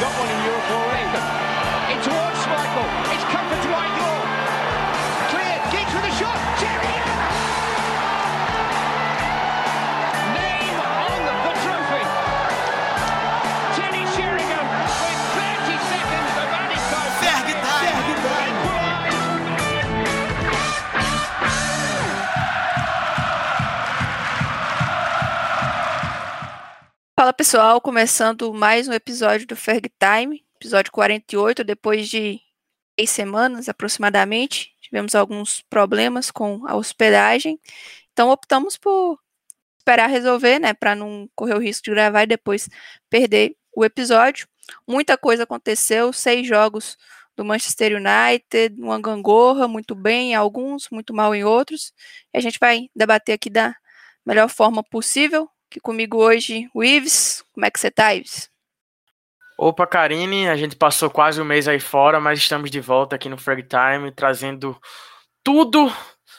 [0.00, 0.89] got one in Europe
[27.40, 32.38] pessoal, começando mais um episódio do Ferg Time, episódio 48, depois de
[32.94, 34.74] três semanas aproximadamente.
[34.82, 37.58] Tivemos alguns problemas com a hospedagem,
[38.12, 39.18] então optamos por
[39.78, 42.68] esperar resolver, né, para não correr o risco de gravar e depois
[43.08, 44.46] perder o episódio.
[44.86, 46.98] Muita coisa aconteceu, seis jogos
[47.34, 51.94] do Manchester United, uma gangorra, muito bem em alguns, muito mal em outros.
[52.34, 53.74] E a gente vai debater aqui da
[54.26, 55.48] melhor forma possível.
[55.70, 57.44] Aqui comigo hoje, o Ives.
[57.52, 58.50] Como é que você tá, Ives?
[59.56, 63.28] Opa, Karine, a gente passou quase um mês aí fora, mas estamos de volta aqui
[63.28, 64.76] no Frag Time, trazendo
[65.44, 65.88] tudo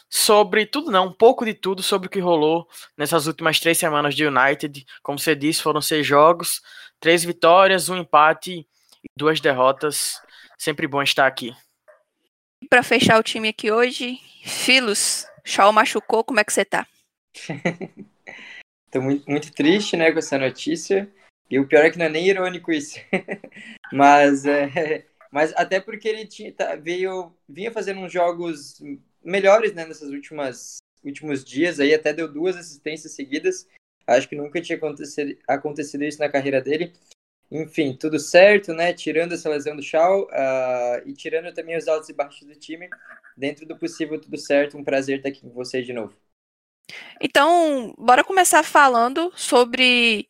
[0.09, 4.15] sobre, tudo não, um pouco de tudo sobre o que rolou nessas últimas três semanas
[4.15, 4.85] de United.
[5.01, 6.61] Como você disse, foram seis jogos,
[6.99, 8.67] três vitórias, um empate
[9.01, 10.21] e duas derrotas.
[10.57, 11.55] Sempre bom estar aqui.
[12.61, 15.25] E para fechar o time aqui hoje, Filos.
[15.45, 16.85] Shaw machucou, como é que você tá?
[18.91, 21.09] Tô muito, muito triste, né, com essa notícia.
[21.49, 22.99] E o pior é que não é nem irônico isso.
[23.91, 28.81] mas, é, mas até porque ele tinha, tá, veio, vinha fazendo uns jogos
[29.23, 31.79] melhores, né, nessas últimas últimos dias.
[31.79, 33.67] Aí até deu duas assistências seguidas.
[34.05, 36.93] Acho que nunca tinha acontecido, acontecido isso na carreira dele.
[37.49, 38.93] Enfim, tudo certo, né?
[38.93, 42.89] Tirando essa lesão do Shaw uh, e tirando também os altos e baixos do time.
[43.35, 44.77] Dentro do possível, tudo certo.
[44.77, 46.15] Um prazer estar aqui com vocês de novo.
[47.19, 50.27] Então, bora começar falando sobre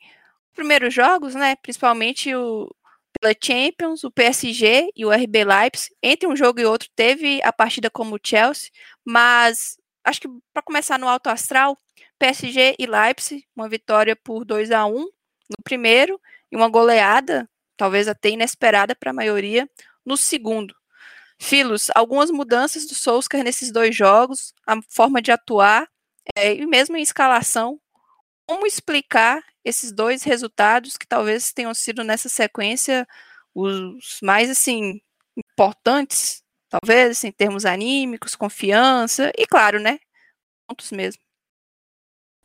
[0.49, 1.55] os primeiros jogos, né?
[1.55, 2.69] Principalmente o
[3.19, 5.95] pela Champions, o PSG e o RB Leipzig.
[6.01, 8.71] Entre um jogo e outro teve a partida como o Chelsea,
[9.05, 11.77] mas acho que para começar no alto astral,
[12.17, 15.07] PSG e Leipzig, uma vitória por 2 a 1 no
[15.63, 16.19] primeiro
[16.51, 17.47] e uma goleada,
[17.77, 19.69] talvez até inesperada para a maioria,
[20.05, 20.75] no segundo.
[21.39, 25.87] Filos, algumas mudanças do Solskjaer nesses dois jogos, a forma de atuar
[26.35, 27.79] é, e mesmo em escalação,
[28.47, 33.07] como explicar esses dois resultados que talvez tenham sido nessa sequência
[33.53, 35.01] os mais assim
[35.37, 39.99] importantes, talvez assim, em termos anímicos, confiança e claro, né,
[40.67, 41.21] pontos mesmo.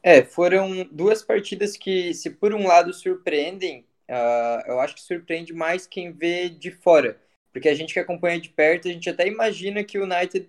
[0.03, 5.53] É, foram duas partidas que, se por um lado surpreendem, uh, eu acho que surpreende
[5.53, 7.21] mais quem vê de fora,
[7.53, 10.49] porque a gente que acompanha de perto, a gente até imagina que o United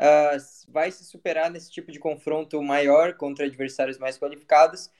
[0.00, 0.38] uh,
[0.68, 4.90] vai se superar nesse tipo de confronto maior contra adversários mais qualificados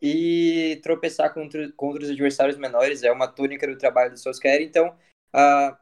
[0.00, 4.62] e tropeçar contra, contra os adversários menores é uma tônica do trabalho do Solskjaer.
[4.62, 4.88] Então,
[5.34, 5.76] uh,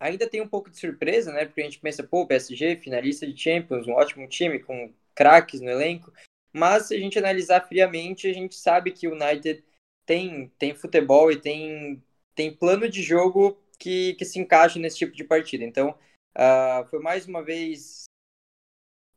[0.00, 1.44] ainda tem um pouco de surpresa, né?
[1.44, 5.70] Porque a gente pensa, pô, PSG, finalista de Champions, um ótimo time com craques no
[5.70, 6.12] elenco.
[6.52, 9.64] Mas se a gente analisar friamente, a gente sabe que o United
[10.04, 12.02] tem, tem futebol e tem,
[12.34, 15.64] tem plano de jogo que, que se encaixa nesse tipo de partida.
[15.64, 15.94] Então,
[16.36, 18.04] uh, foi mais uma vez.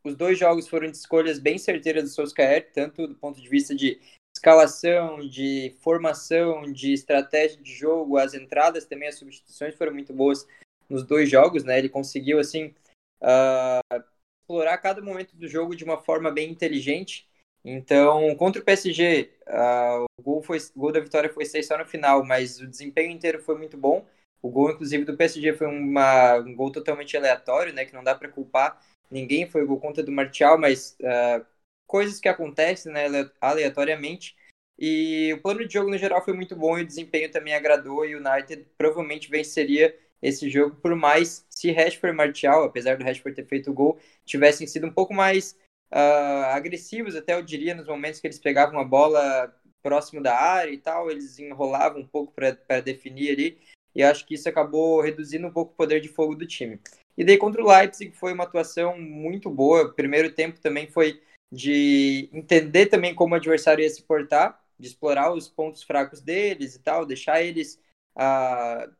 [0.04, 3.74] Os dois jogos foram de escolhas bem certeiras do Solskjaer, tanto do ponto de vista
[3.74, 4.00] de
[4.36, 10.46] escalação, de formação, de estratégia de jogo, as entradas também, as substituições foram muito boas
[10.88, 11.78] nos dois jogos, né?
[11.78, 12.74] Ele conseguiu, assim,
[13.20, 14.02] uh,
[14.42, 17.28] explorar cada momento do jogo de uma forma bem inteligente.
[17.64, 21.76] Então, contra o PSG, uh, o gol, foi, o gol da vitória foi seis só
[21.76, 24.06] no final, mas o desempenho inteiro foi muito bom.
[24.42, 27.84] O gol, inclusive, do PSG foi uma, um gol totalmente aleatório, né?
[27.84, 28.80] Que não dá para culpar
[29.10, 29.48] ninguém.
[29.48, 31.44] Foi o gol contra do Martial, mas uh,
[31.86, 33.06] coisas que acontecem né,
[33.40, 34.36] aleatoriamente.
[34.78, 38.04] E o plano de jogo no geral foi muito bom e o desempenho também agradou.
[38.04, 43.04] E o United provavelmente venceria esse jogo, por mais se Rashford e Martial, apesar do
[43.04, 45.52] Rashford ter feito o gol, tivessem sido um pouco mais
[45.92, 50.72] uh, agressivos, até eu diria, nos momentos que eles pegavam a bola próximo da área
[50.72, 53.58] e tal, eles enrolavam um pouco para definir ali.
[53.96, 56.78] E acho que isso acabou reduzindo um pouco o poder de fogo do time.
[57.16, 59.84] E daí contra o Leipzig foi uma atuação muito boa.
[59.84, 64.88] O primeiro tempo também foi de entender também como o adversário ia se portar, de
[64.88, 67.80] explorar os pontos fracos deles e tal, deixar eles
[68.18, 68.92] uh,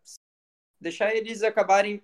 [0.80, 2.02] deixar eles acabarem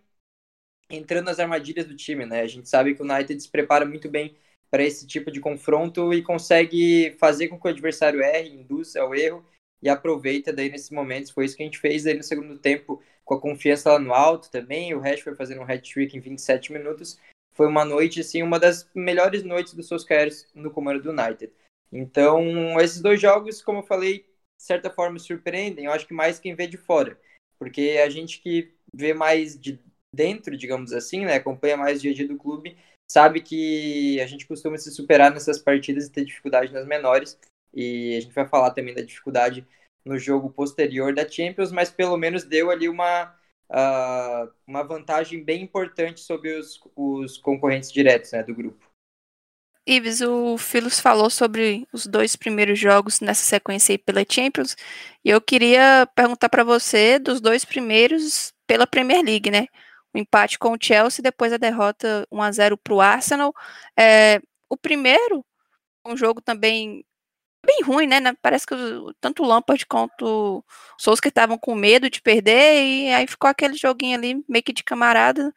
[0.90, 2.42] entrando nas armadilhas do time, né?
[2.42, 4.36] A gente sabe que o United se prepara muito bem
[4.70, 9.14] para esse tipo de confronto e consegue fazer com que o adversário erre, induz ao
[9.14, 9.42] erro
[9.82, 11.30] e aproveita daí nesses momentos.
[11.30, 14.14] Foi isso que a gente fez aí no segundo tempo, com a confiança lá no
[14.14, 17.18] alto também, o Rashford fazendo um hat-trick em 27 minutos.
[17.54, 21.52] Foi uma noite, assim, uma das melhores noites dos Solskjaer no comando do United.
[21.92, 26.38] Então, esses dois jogos, como eu falei, de certa forma surpreendem, eu acho que mais
[26.38, 27.18] quem vê de fora
[27.62, 29.78] porque a gente que vê mais de
[30.12, 32.76] dentro, digamos assim, né, acompanha mais o dia a dia do clube,
[33.08, 37.38] sabe que a gente costuma se superar nessas partidas e ter dificuldade nas menores,
[37.72, 39.66] e a gente vai falar também da dificuldade
[40.04, 43.34] no jogo posterior da Champions, mas pelo menos deu ali uma,
[43.70, 48.92] uh, uma vantagem bem importante sobre os, os concorrentes diretos né, do grupo.
[49.86, 54.76] Ives, o Filos falou sobre os dois primeiros jogos nessa sequência aí pela Champions,
[55.24, 59.66] e eu queria perguntar para você dos dois primeiros pela Premier League, né?
[60.14, 63.52] O empate com o Chelsea, depois a derrota 1 a 0 para o Arsenal.
[63.98, 65.44] É, o primeiro,
[66.06, 67.04] um jogo também
[67.64, 68.20] bem ruim, né?
[68.42, 68.74] Parece que
[69.20, 70.64] tanto o Lampard quanto o
[70.98, 74.84] Sousa estavam com medo de perder, e aí ficou aquele joguinho ali, meio que de
[74.84, 75.52] camarada.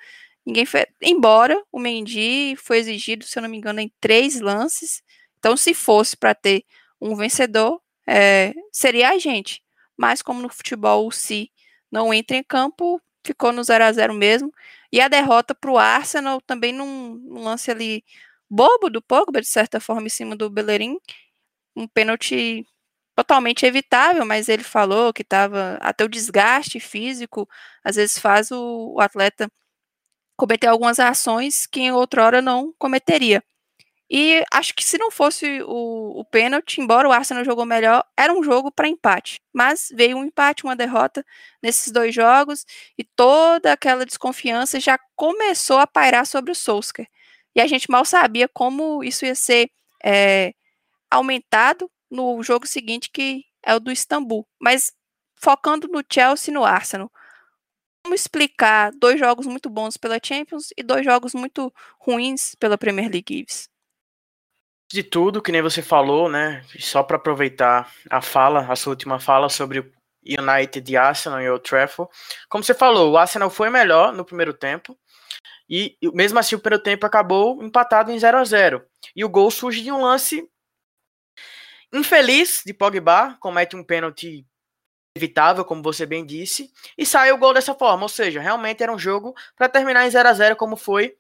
[0.46, 0.86] Ninguém foi.
[1.02, 5.02] Embora o Mendy foi exigido, se eu não me engano, em três lances.
[5.40, 6.64] Então, se fosse para ter
[7.02, 9.64] um vencedor, é, seria a gente.
[9.98, 11.52] Mas como no futebol o Si
[11.92, 14.52] não entra em campo, ficou no 0 a 0 mesmo.
[14.92, 18.04] E a derrota para o Arsenal também num, num, lance ali
[18.50, 20.98] bobo do Pogba, de certa forma, em cima do Bellerin.
[21.76, 22.66] Um pênalti
[23.16, 27.48] totalmente evitável, mas ele falou que estava até o desgaste físico,
[27.84, 29.50] às vezes faz o, o atleta
[30.38, 33.44] cometer algumas ações que em outrora não cometeria.
[34.10, 38.32] E acho que se não fosse o, o pênalti, embora o Arsenal jogou melhor, era
[38.34, 39.42] um jogo para empate.
[39.54, 41.26] Mas veio um empate, uma derrota
[41.62, 42.66] nesses dois jogos,
[42.98, 47.08] e toda aquela desconfiança já começou a pairar sobre o Solskjaer.
[47.56, 49.70] E a gente mal sabia como isso ia ser
[50.04, 50.54] é,
[51.16, 54.48] aumentado no jogo seguinte, que é o do Istambul.
[54.60, 54.94] Mas
[55.36, 57.12] focando no Chelsea e no Arsenal,
[58.04, 63.10] como explicar dois jogos muito bons pela Champions e dois jogos muito ruins pela Premier
[63.10, 63.68] League, Ives?
[64.92, 66.64] De tudo, que nem você falou, né?
[66.80, 69.92] Só para aproveitar a fala, a sua última fala sobre o
[70.24, 72.12] United e Arsenal e o Trafford.
[72.48, 74.96] Como você falou, o Arsenal foi melhor no primeiro tempo.
[75.68, 78.86] E mesmo assim o primeiro tempo acabou empatado em 0 a 0
[79.16, 80.48] E o gol surge de um lance
[81.94, 84.46] infeliz de Pogba, comete um pênalti
[85.16, 88.04] evitável, como você bem disse, e saiu o gol dessa forma.
[88.04, 91.16] Ou seja, realmente era um jogo para terminar em 0 a 0 como foi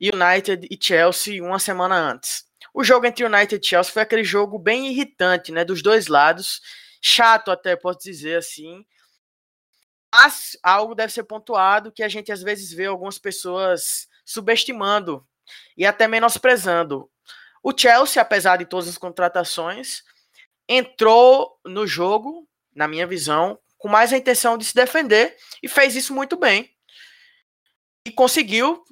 [0.00, 2.46] United e Chelsea uma semana antes.
[2.72, 6.60] O jogo entre United e Chelsea foi aquele jogo bem irritante, né, dos dois lados,
[7.02, 8.84] chato até posso dizer assim.
[10.12, 15.26] Mas algo deve ser pontuado que a gente às vezes vê algumas pessoas subestimando
[15.76, 17.10] e até menosprezando.
[17.68, 20.02] O Chelsea, apesar de todas as contratações,
[20.66, 25.94] entrou no jogo na minha visão, com mais a intenção de se defender e fez
[25.94, 26.74] isso muito bem.
[28.06, 28.82] E conseguiu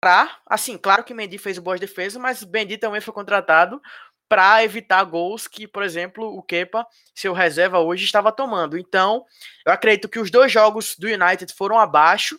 [0.00, 0.40] parar.
[0.44, 3.80] Assim, claro que Mendy fez boas defesas, mas Mendy também foi contratado
[4.28, 6.84] para evitar gols que, por exemplo, o Kepa,
[7.14, 8.76] seu reserva hoje, estava tomando.
[8.76, 9.24] Então,
[9.64, 12.36] eu acredito que os dois jogos do United foram abaixo.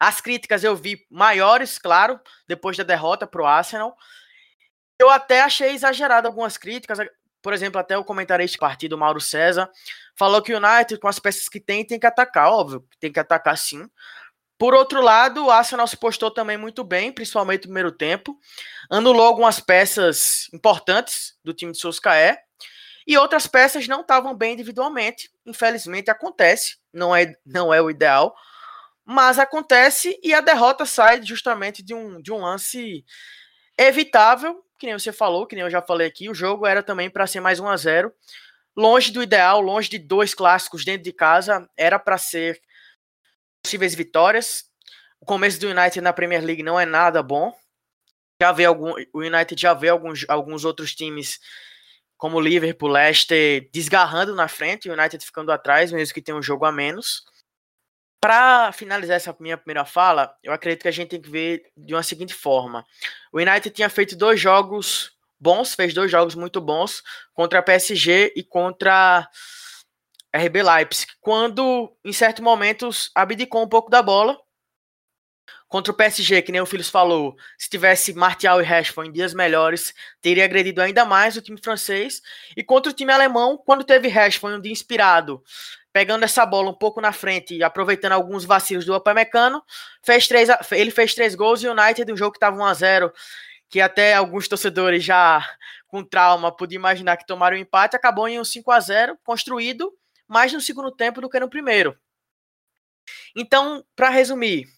[0.00, 2.18] As críticas eu vi maiores, claro,
[2.48, 3.94] depois da derrota para o Arsenal.
[5.00, 6.98] Eu até achei exagerado algumas críticas,
[7.40, 9.70] por exemplo, até o comentarista de partido, Mauro César,
[10.14, 12.52] falou que o United, com as peças que tem, tem que atacar.
[12.52, 13.88] Óbvio, tem que atacar sim.
[14.58, 18.38] Por outro lado, o Arsenal se postou também muito bem, principalmente no primeiro tempo.
[18.90, 22.38] Anulou algumas peças importantes do time de Solskjaer.
[23.06, 25.30] E outras peças não estavam bem individualmente.
[25.46, 28.34] Infelizmente acontece, não é, não é o ideal.
[29.02, 33.02] Mas acontece e a derrota sai justamente de um, de um lance
[33.88, 37.10] evitável que nem você falou, que nem eu já falei aqui, o jogo era também
[37.10, 38.12] para ser mais 1 a 0
[38.74, 42.58] Longe do ideal, longe de dois clássicos dentro de casa, era para ser
[43.62, 44.64] possíveis vitórias.
[45.20, 47.52] O começo do United na Premier League não é nada bom.
[48.40, 51.38] Já vê algum, o United já vê alguns, alguns outros times
[52.16, 56.42] como o Liverpool, Leicester desgarrando na frente, o United ficando atrás, mesmo que tenha um
[56.42, 57.24] jogo a menos.
[58.20, 61.94] Para finalizar essa minha primeira fala, eu acredito que a gente tem que ver de
[61.94, 62.84] uma seguinte forma.
[63.32, 68.34] O United tinha feito dois jogos bons, fez dois jogos muito bons contra a PSG
[68.36, 69.26] e contra
[70.32, 74.38] a RB Leipzig, quando em certos momentos abdicou um pouco da bola.
[75.66, 79.32] Contra o PSG, que nem o Filhos falou, se tivesse Martial e Rashford em dias
[79.32, 82.20] melhores, teria agredido ainda mais o time francês.
[82.56, 85.42] E contra o time alemão, quando teve Rashford um dia inspirado,
[85.92, 89.62] pegando essa bola um pouco na frente e aproveitando alguns vacilos do Upamecano,
[90.02, 92.74] fez três, ele fez três gols e o United, um jogo que estava 1 a
[92.74, 93.12] 0
[93.68, 95.48] que até alguns torcedores já
[95.86, 99.92] com trauma podiam imaginar que tomaram um empate, acabou em um 5 a 0 construído
[100.26, 101.96] mais no segundo tempo do que no primeiro.
[103.34, 104.68] Então, para resumir,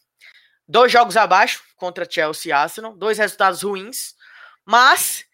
[0.67, 4.15] dois jogos abaixo contra Chelsea e Arsenal, dois resultados ruins,
[4.65, 5.27] mas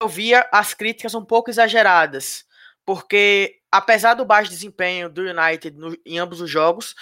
[0.00, 2.46] eu via as críticas um pouco exageradas,
[2.84, 6.94] porque apesar do baixo desempenho do United no, em ambos os jogos,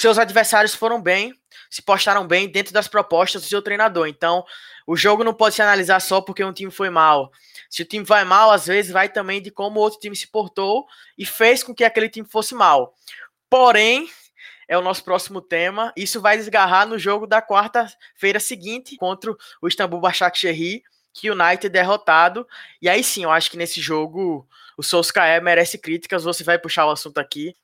[0.00, 1.34] seus adversários foram bem,
[1.68, 4.06] se postaram bem dentro das propostas do seu treinador.
[4.06, 4.44] Então,
[4.86, 7.30] o jogo não pode se analisar só porque um time foi mal.
[7.68, 10.26] Se o time vai mal, às vezes vai também de como o outro time se
[10.26, 10.86] portou
[11.18, 12.94] e fez com que aquele time fosse mal.
[13.48, 14.08] Porém,
[14.66, 15.92] é o nosso próximo tema.
[15.96, 21.68] Isso vai desgarrar no jogo da quarta-feira seguinte contra o Istambul Başakşehir, que o United
[21.68, 22.46] derrotado.
[22.80, 26.24] E aí sim, eu acho que nesse jogo o Solskjaer merece críticas.
[26.24, 27.54] Você vai puxar o assunto aqui.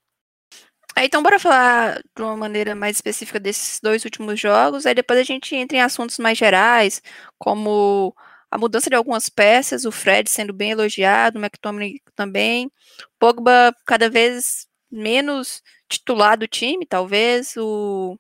[0.94, 4.86] Aí, então, bora falar de uma maneira mais específica desses dois últimos jogos.
[4.86, 7.02] Aí depois a gente entra em assuntos mais gerais,
[7.38, 8.14] como
[8.50, 12.70] a mudança de algumas peças, o Fred sendo bem elogiado, o McTominay também,
[13.18, 18.18] Pogba cada vez menos titular do time, talvez, o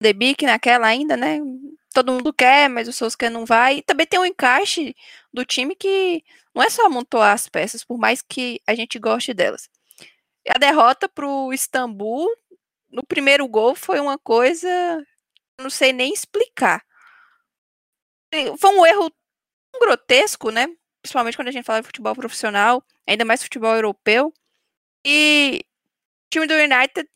[0.00, 1.38] Debic naquela ainda, né?
[1.92, 3.78] Todo mundo quer, mas o Solskjaer não vai.
[3.78, 4.94] E também tem um encaixe
[5.32, 6.22] do time que
[6.54, 9.68] não é só amontoar as peças, por mais que a gente goste delas.
[10.48, 12.28] A derrota para o Istambul
[12.90, 14.68] no primeiro gol foi uma coisa,
[15.60, 16.84] não sei nem explicar.
[18.58, 19.10] Foi um erro
[19.80, 20.68] grotesco, né?
[21.02, 24.32] Principalmente quando a gente fala de futebol profissional, ainda mais futebol europeu.
[25.04, 27.08] E o time do United,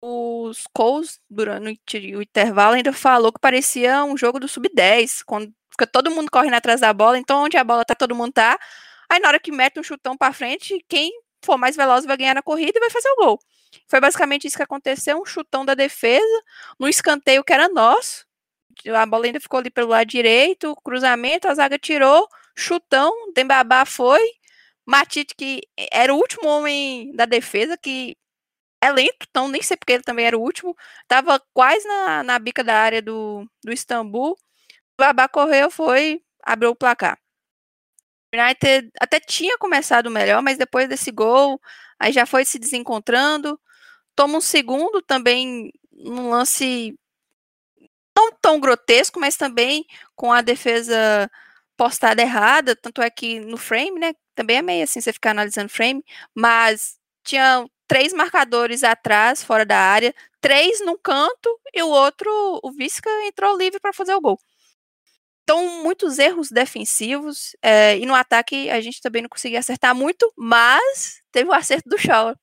[0.00, 5.86] os Coles, durante o intervalo, ainda falou que parecia um jogo do sub-10, quando fica
[5.86, 8.58] todo mundo correndo atrás da bola, então onde a bola tá, todo mundo tá.
[9.08, 11.12] Aí na hora que mete um chutão para frente, quem
[11.44, 13.38] for mais veloz vai ganhar na corrida e vai fazer o gol.
[13.88, 16.42] Foi basicamente isso que aconteceu, um chutão da defesa,
[16.78, 18.24] no escanteio que era nosso.
[18.94, 22.26] A bola ainda ficou ali pelo lado direito, cruzamento, a zaga tirou,
[22.56, 24.22] chutão, Dembabá foi,
[24.86, 28.16] Matite, que era o último homem da defesa, que
[28.80, 30.76] é lento, então nem sei porque ele também era o último,
[31.08, 34.36] tava quase na, na bica da área do, do Istambul, o
[34.98, 37.18] Babá correu, foi, abriu o placar.
[38.32, 41.60] United até tinha começado melhor, mas depois desse gol,
[41.98, 43.60] aí já foi se desencontrando.
[44.14, 46.96] Toma um segundo também num lance
[48.16, 49.84] não tão grotesco, mas também
[50.14, 51.30] com a defesa
[51.76, 55.70] postada errada, tanto é que no frame, né, também é meio assim você ficar analisando
[55.70, 56.99] frame, mas
[57.30, 62.30] tinha três marcadores atrás, fora da área, três no canto e o outro,
[62.62, 64.38] o Visca entrou livre para fazer o gol.
[65.42, 67.56] Então, muitos erros defensivos.
[67.62, 71.88] É, e no ataque a gente também não conseguia acertar muito, mas teve o acerto
[71.88, 72.36] do Shaw.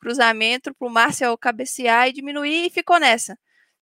[0.00, 3.38] Cruzamento para o Marcel cabecear e diminuir e ficou nessa.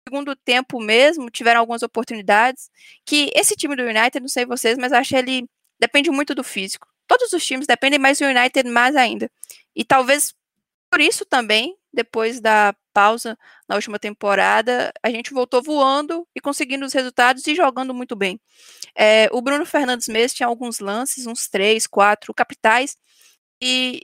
[0.07, 2.69] Segundo tempo mesmo, tiveram algumas oportunidades.
[3.05, 5.47] Que esse time do United, não sei vocês, mas acho que ele
[5.79, 6.87] depende muito do físico.
[7.07, 9.29] Todos os times dependem, mas o United mais ainda.
[9.75, 10.33] E talvez
[10.93, 13.35] por isso também, depois da pausa
[13.67, 18.39] na última temporada, a gente voltou voando e conseguindo os resultados e jogando muito bem.
[18.95, 22.95] É, o Bruno Fernandes mesmo tinha alguns lances, uns três, quatro capitais,
[23.59, 24.01] e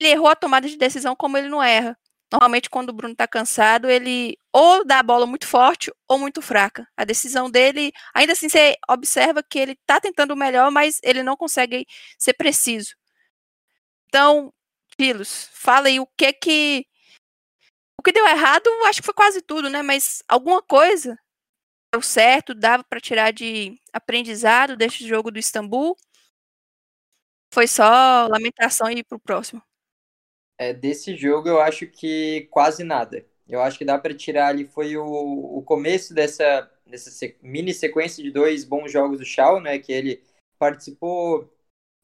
[0.00, 1.94] ele errou a tomada de decisão como ele não erra.
[2.32, 6.40] Normalmente, quando o Bruno está cansado, ele ou dá a bola muito forte ou muito
[6.40, 6.88] fraca.
[6.96, 11.22] A decisão dele, ainda assim, você observa que ele está tentando o melhor, mas ele
[11.22, 11.86] não consegue
[12.18, 12.94] ser preciso.
[14.08, 14.50] Então,
[15.52, 16.86] Fala aí o que que.
[17.98, 19.82] O que deu errado, acho que foi quase tudo, né?
[19.82, 21.18] Mas alguma coisa
[21.92, 25.96] deu certo, dava para tirar de aprendizado deste jogo do Istambul.
[27.52, 29.62] Foi só lamentação e ir pro próximo.
[30.58, 33.26] É, desse jogo eu acho que quase nada.
[33.48, 37.10] Eu acho que dá para tirar ali foi o, o começo dessa, dessa
[37.42, 39.78] mini sequência de dois bons jogos do Shaw, né?
[39.78, 40.22] Que ele
[40.58, 41.52] participou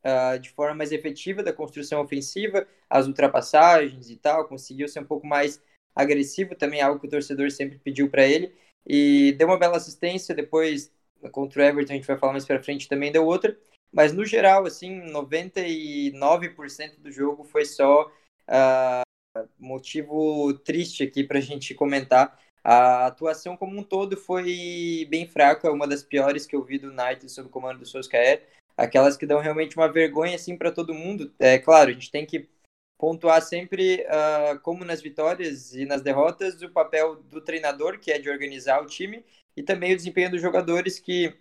[0.06, 5.04] uh, de forma mais efetiva da construção ofensiva, as ultrapassagens e tal, conseguiu ser um
[5.04, 5.60] pouco mais
[5.94, 8.54] agressivo, também algo que o torcedor sempre pediu para ele,
[8.86, 10.92] e deu uma bela assistência, depois
[11.32, 13.58] contra o Everton, a gente vai falar mais para frente, também deu outra,
[13.92, 19.06] mas no geral, assim, 99% do jogo foi só uh,
[19.58, 22.38] motivo triste aqui para a gente comentar.
[22.62, 26.88] A atuação como um todo foi bem fraca, uma das piores que eu vi do
[26.90, 28.42] United sob o comando do Solskjaer
[28.76, 31.32] aquelas que dão realmente uma vergonha assim para todo mundo.
[31.38, 32.48] É claro, a gente tem que
[32.98, 38.18] pontuar sempre, uh, como nas vitórias e nas derrotas, o papel do treinador, que é
[38.18, 39.24] de organizar o time,
[39.56, 41.34] e também o desempenho dos jogadores, que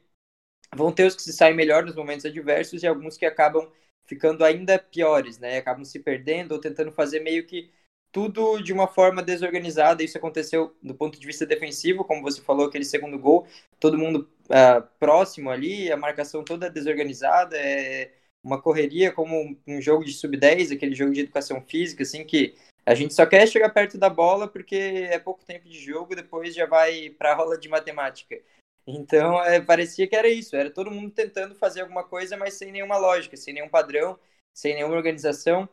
[0.76, 3.72] vão ter os que se saem melhor nos momentos adversos e alguns que acabam
[4.06, 5.58] ficando ainda piores, né?
[5.58, 7.72] Acabam se perdendo ou tentando fazer meio que
[8.16, 10.02] tudo de uma forma desorganizada.
[10.02, 13.46] Isso aconteceu do ponto de vista defensivo, como você falou, aquele segundo gol,
[13.78, 20.06] todo mundo uh, próximo ali, a marcação toda desorganizada, é uma correria como um jogo
[20.06, 22.56] de sub-10, aquele jogo de educação física, assim, que
[22.86, 26.56] a gente só quer chegar perto da bola porque é pouco tempo de jogo, depois
[26.56, 28.40] já vai para a aula de matemática.
[28.88, 32.72] Então, é, parecia que era isso, era todo mundo tentando fazer alguma coisa, mas sem
[32.72, 34.18] nenhuma lógica, sem nenhum padrão,
[34.54, 35.68] sem nenhuma organização.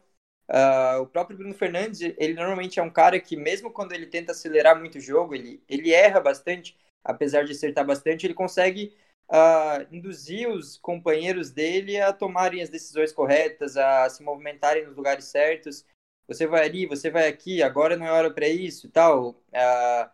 [0.52, 4.32] Uh, o próprio Bruno Fernandes, ele normalmente é um cara que, mesmo quando ele tenta
[4.32, 8.94] acelerar muito o jogo, ele, ele erra bastante, apesar de acertar bastante, ele consegue
[9.30, 15.25] uh, induzir os companheiros dele a tomarem as decisões corretas, a se movimentarem nos lugares
[15.25, 15.87] certos.
[16.28, 19.30] Você vai ali, você vai aqui, agora não é hora para isso tal.
[19.30, 20.11] Uh,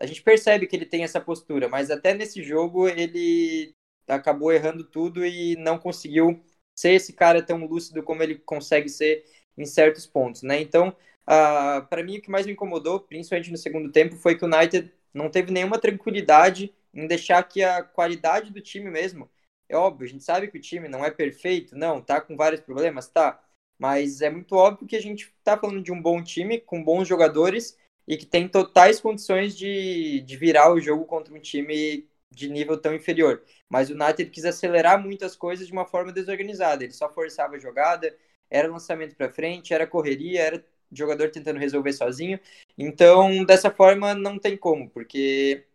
[0.00, 3.72] a gente percebe que ele tem essa postura, mas até nesse jogo ele
[4.08, 6.42] acabou errando tudo e não conseguiu
[6.78, 9.24] ser esse cara tão lúcido como ele consegue ser
[9.56, 10.60] em certos pontos, né?
[10.60, 14.44] Então, uh, para mim, o que mais me incomodou, principalmente no segundo tempo, foi que
[14.44, 19.30] o United não teve nenhuma tranquilidade em deixar que a qualidade do time mesmo.
[19.68, 22.60] É óbvio, a gente sabe que o time não é perfeito, não, tá com vários
[22.60, 23.42] problemas, tá.
[23.78, 27.06] Mas é muito óbvio que a gente tá falando de um bom time, com bons
[27.06, 32.48] jogadores e que tem totais condições de, de virar o jogo contra um time de
[32.48, 33.42] nível tão inferior.
[33.68, 36.84] Mas o United quis acelerar muitas coisas de uma forma desorganizada.
[36.84, 38.16] Ele só forçava a jogada,
[38.50, 42.38] era lançamento para frente, era correria, era jogador tentando resolver sozinho.
[42.78, 45.66] Então, dessa forma, não tem como, porque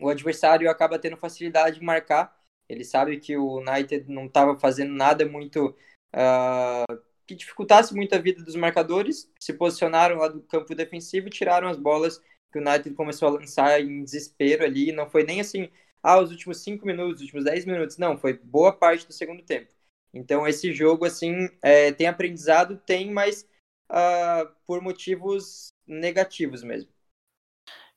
[0.00, 2.36] o adversário acaba tendo facilidade de marcar.
[2.68, 5.74] Ele sabe que o United não estava fazendo nada muito
[6.14, 9.30] uh, que dificultasse muito a vida dos marcadores.
[9.38, 12.18] Se posicionaram lá do campo defensivo e tiraram as bolas
[12.52, 14.92] que o United começou a lançar em desespero ali.
[14.92, 15.70] Não foi nem assim,
[16.02, 17.98] ah, os últimos cinco minutos, os últimos dez minutos.
[17.98, 19.77] Não, foi boa parte do segundo tempo.
[20.18, 23.46] Então, esse jogo, assim, é, tem aprendizado, tem, mas
[23.90, 26.90] uh, por motivos negativos mesmo.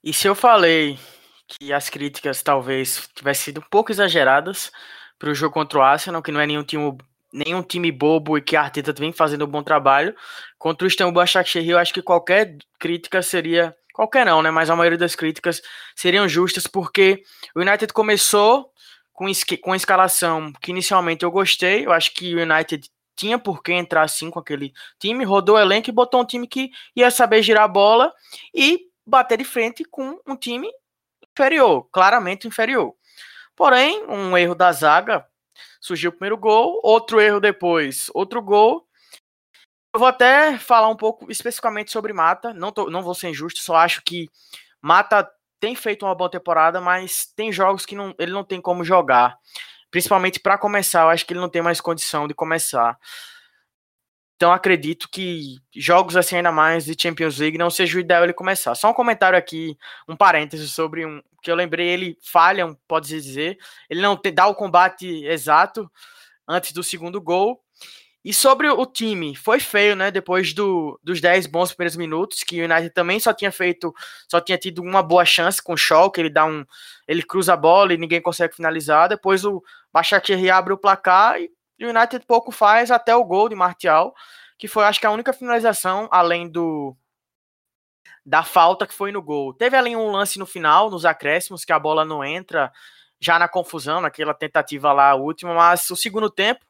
[0.04, 0.98] E se eu falei
[1.48, 4.72] que as críticas talvez tivessem sido um pouco exageradas
[5.20, 6.98] para o jogo contra o Arsenal, que não é nenhum time,
[7.32, 10.16] nenhum time bobo e que a Arteta vem fazendo um bom trabalho,
[10.58, 14.50] contra o Istanbul Başakşehir, eu acho que qualquer crítica seria qualquer não, né?
[14.50, 15.62] Mas a maioria das críticas
[15.96, 17.24] seriam justas porque
[17.56, 18.72] o United começou
[19.22, 19.28] com,
[19.62, 21.86] com a escalação que inicialmente eu gostei.
[21.86, 25.60] Eu acho que o United tinha por que entrar assim com aquele time, rodou o
[25.60, 28.12] elenco e botou um time que ia saber girar a bola
[28.52, 30.68] e bater de frente com um time
[31.32, 32.96] inferior, claramente inferior.
[33.56, 35.24] Porém, um erro da zaga,
[35.80, 38.88] surgiu o primeiro gol, outro erro depois, outro gol.
[39.94, 43.60] Eu vou até falar um pouco especificamente sobre Mata, não, tô, não vou ser injusto,
[43.60, 44.28] só acho que
[44.82, 45.30] Mata
[45.62, 49.38] tem feito uma boa temporada, mas tem jogos que não, ele não tem como jogar.
[49.92, 52.98] Principalmente para começar, eu acho que ele não tem mais condição de começar.
[54.36, 58.34] Então acredito que jogos assim ainda mais de Champions League não seja o ideal ele
[58.34, 58.74] começar.
[58.74, 59.78] Só um comentário aqui,
[60.10, 63.58] um parêntese sobre um que eu lembrei, ele falha, pode dizer,
[63.90, 65.92] ele não te, dá o combate exato
[66.48, 67.64] antes do segundo gol
[68.24, 70.12] e sobre o time, foi feio, né?
[70.12, 73.92] Depois do, dos 10 bons primeiros minutos, que o United também só tinha feito,
[74.30, 76.64] só tinha tido uma boa chance com o Shaw, que ele dá um.
[77.08, 79.10] Ele cruza a bola e ninguém consegue finalizar.
[79.10, 83.56] Depois o Bachatieri abre o placar e o United pouco faz até o gol de
[83.56, 84.14] Martial,
[84.56, 86.96] que foi, acho que, a única finalização, além do.
[88.24, 89.52] Da falta que foi no gol.
[89.52, 92.72] Teve ali um lance no final, nos acréscimos, que a bola não entra,
[93.20, 96.64] já na confusão, naquela tentativa lá última, mas o segundo tempo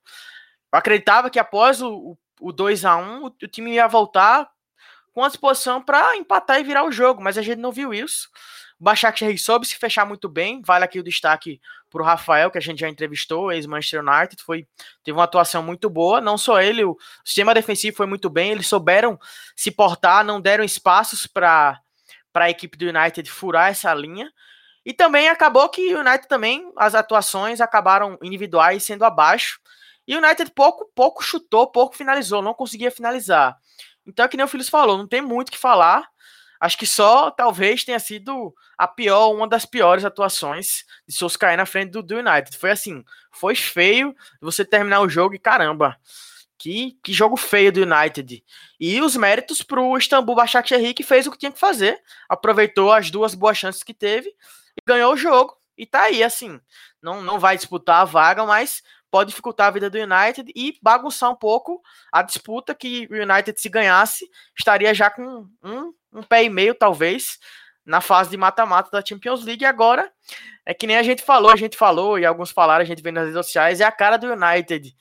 [0.72, 4.50] eu acreditava que após o, o 2 a 1 o, o time ia voltar
[5.14, 8.30] com a disposição para empatar e virar o jogo, mas a gente não viu isso.
[8.80, 10.62] O Başakşehir soube se fechar muito bem.
[10.66, 14.66] Vale aqui o destaque para o Rafael, que a gente já entrevistou, ex-Manchester United, foi,
[15.04, 16.22] teve uma atuação muito boa.
[16.22, 18.52] Não só ele, o sistema defensivo foi muito bem.
[18.52, 19.20] Eles souberam
[19.56, 21.80] se portar, não deram espaços para
[22.34, 24.32] a equipe do United furar essa linha.
[24.84, 29.60] E também acabou que o United também, as atuações acabaram individuais sendo abaixo.
[30.08, 33.58] E o United pouco, pouco chutou, pouco finalizou, não conseguia finalizar.
[34.06, 36.10] Então, é que nem o Filhos falou, não tem muito o que falar.
[36.60, 41.66] Acho que só talvez tenha sido a pior, uma das piores atuações de Solskjaer na
[41.66, 42.56] frente do, do United.
[42.56, 45.98] Foi assim, foi feio você terminar o jogo e caramba,
[46.60, 48.44] que, que jogo feio do United.
[48.80, 52.92] E os méritos para o Istambul Başakşehir que fez o que tinha que fazer, aproveitou
[52.92, 55.58] as duas boas chances que teve e ganhou o jogo.
[55.76, 56.62] E tá aí, assim,
[57.02, 61.30] não, não vai disputar a vaga, mas pode dificultar a vida do United e bagunçar
[61.30, 66.46] um pouco a disputa que o United, se ganhasse, estaria já com um, um pé
[66.46, 67.38] e meio, talvez,
[67.86, 69.64] na fase de mata-mata da Champions League.
[69.64, 70.12] E agora,
[70.66, 73.12] é que nem a gente falou, a gente falou, e alguns falaram, a gente vê
[73.12, 74.96] nas redes sociais, é a cara do United.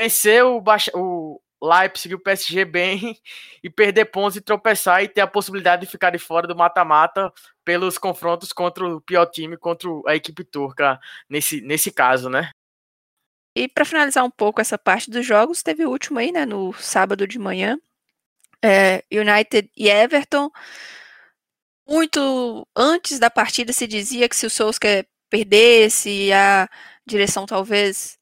[0.00, 0.62] Vencer o,
[0.94, 3.16] o Leipzig e o PSG bem
[3.62, 7.32] e perder pontos e tropeçar e ter a possibilidade de ficar de fora do mata-mata
[7.64, 12.50] pelos confrontos contra o pior time, contra a equipe turca, nesse, nesse caso, né?
[13.56, 16.74] E para finalizar um pouco essa parte dos jogos, teve o último aí, né, no
[16.74, 17.78] sábado de manhã,
[18.62, 20.50] é, United e Everton.
[21.88, 26.68] Muito antes da partida se dizia que se o Solskjaer perdesse, a
[27.06, 28.18] direção talvez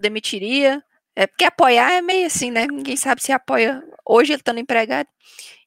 [0.00, 0.80] demitiria.
[1.16, 2.66] É porque apoiar é meio assim, né?
[2.68, 5.08] Ninguém sabe se apoia hoje ele estando empregado.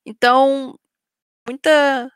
[0.05, 0.79] Então,
[1.47, 2.09] muita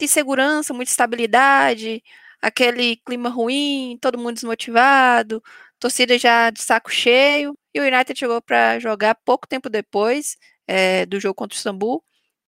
[0.00, 2.02] insegurança, muita estabilidade,
[2.42, 5.42] aquele clima ruim, todo mundo desmotivado,
[5.84, 7.54] torcida já de saco cheio.
[7.74, 12.02] E o United chegou para jogar pouco tempo depois é, do jogo contra o Istambul.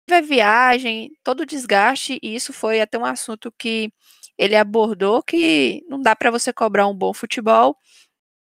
[0.07, 3.93] Teve a viagem, todo o desgaste, e isso foi até um assunto que
[4.37, 7.77] ele abordou, que não dá para você cobrar um bom futebol,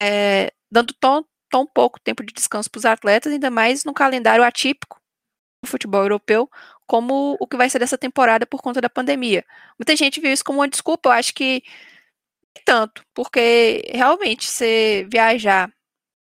[0.01, 4.43] é, dando tão, tão pouco tempo de descanso para os atletas, ainda mais no calendário
[4.43, 5.01] atípico
[5.63, 6.49] do futebol europeu,
[6.87, 9.43] como o que vai ser dessa temporada por conta da pandemia.
[9.79, 11.63] Muita gente viu isso como uma desculpa, eu acho que
[12.63, 15.69] tanto, porque realmente você viajar,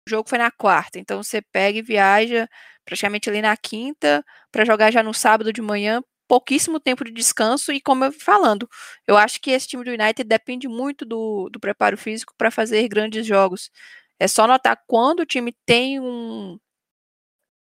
[0.07, 2.49] o jogo foi na quarta, então você pega e viaja
[2.85, 7.73] praticamente ali na quinta para jogar já no sábado de manhã, pouquíssimo tempo de descanso
[7.73, 8.69] e como eu falando,
[9.07, 12.87] eu acho que esse time do United depende muito do, do preparo físico para fazer
[12.89, 13.71] grandes jogos.
[14.19, 16.59] É só notar quando o time tem um,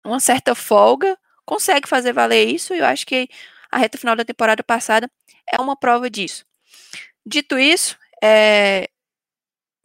[0.05, 3.29] uma certa folga, consegue fazer valer isso, e eu acho que
[3.71, 5.11] a reta final da temporada passada
[5.51, 6.45] é uma prova disso.
[7.27, 8.89] Dito isso, é,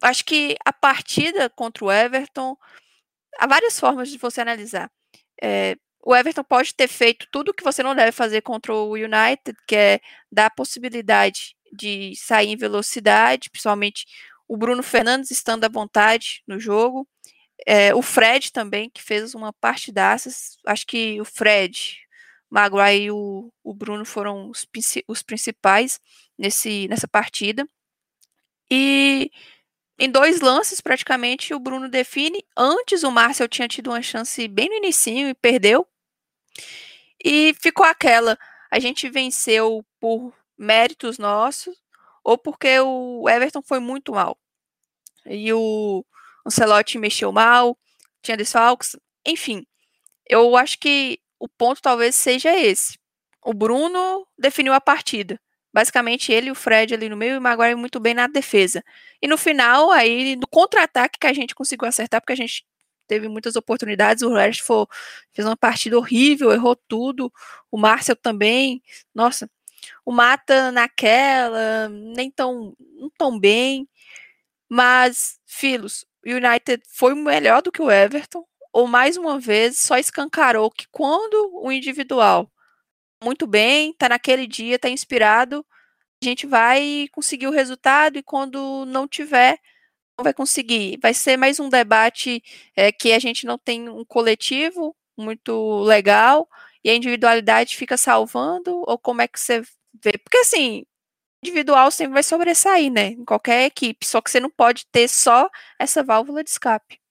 [0.02, 2.58] acho que a partida contra o Everton,
[3.40, 4.92] há várias formas de você analisar.
[5.42, 8.94] É, o Everton pode ter feito tudo o que você não deve fazer contra o
[8.94, 10.00] United, que é
[10.32, 14.06] dar a possibilidade de sair em velocidade, principalmente
[14.48, 17.08] o Bruno Fernandes estando à vontade no jogo.
[17.66, 20.30] É, o Fred também, que fez uma partidaça.
[20.66, 22.00] Acho que o Fred,
[22.50, 24.68] Maguire e o, o Bruno foram os,
[25.08, 26.00] os principais
[26.38, 27.66] nesse, nessa partida.
[28.70, 29.32] E
[30.00, 32.44] em dois lances, praticamente, o Bruno define.
[32.58, 35.88] Antes, o Márcio tinha tido uma chance bem no início e perdeu.
[37.24, 38.38] E ficou aquela,
[38.70, 41.76] a gente venceu por méritos nossos
[42.24, 44.38] ou porque o Everton foi muito mal.
[45.26, 46.06] E o
[46.46, 47.78] Ancelotti mexeu mal,
[48.22, 48.96] tinha desfalques,
[49.26, 49.66] enfim.
[50.28, 52.98] Eu acho que o ponto talvez seja esse.
[53.44, 55.40] O Bruno definiu a partida.
[55.74, 58.84] Basicamente, ele e o Fred ali no meio e o Maguire muito bem na defesa.
[59.22, 62.66] E no final, aí, no contra-ataque que a gente conseguiu acertar, porque a gente
[63.08, 64.88] teve muitas oportunidades, o Rashford
[65.34, 67.32] fez uma partida horrível, errou tudo,
[67.72, 68.82] o Marcel também,
[69.14, 69.50] nossa,
[70.06, 73.88] o Mata naquela, nem tão, não tão bem,
[74.70, 79.98] mas, Filos, o United foi melhor do que o Everton, ou mais uma vez só
[79.98, 82.52] escancarou que quando o individual
[83.24, 85.66] muito bem, tá naquele dia, tá inspirado,
[86.24, 89.60] a gente vai conseguir o resultado e quando não tiver,
[90.18, 91.00] não vai conseguir.
[91.02, 92.44] Vai ser mais um debate
[92.76, 96.48] é, que a gente não tem um coletivo muito legal
[96.84, 99.62] e a individualidade fica salvando, ou como é que você
[100.04, 100.14] vê?
[100.24, 100.86] Porque assim,
[101.44, 103.08] individual sempre vai sobressair, né?
[103.10, 107.03] Em qualquer equipe, só que você não pode ter só essa válvula de escape.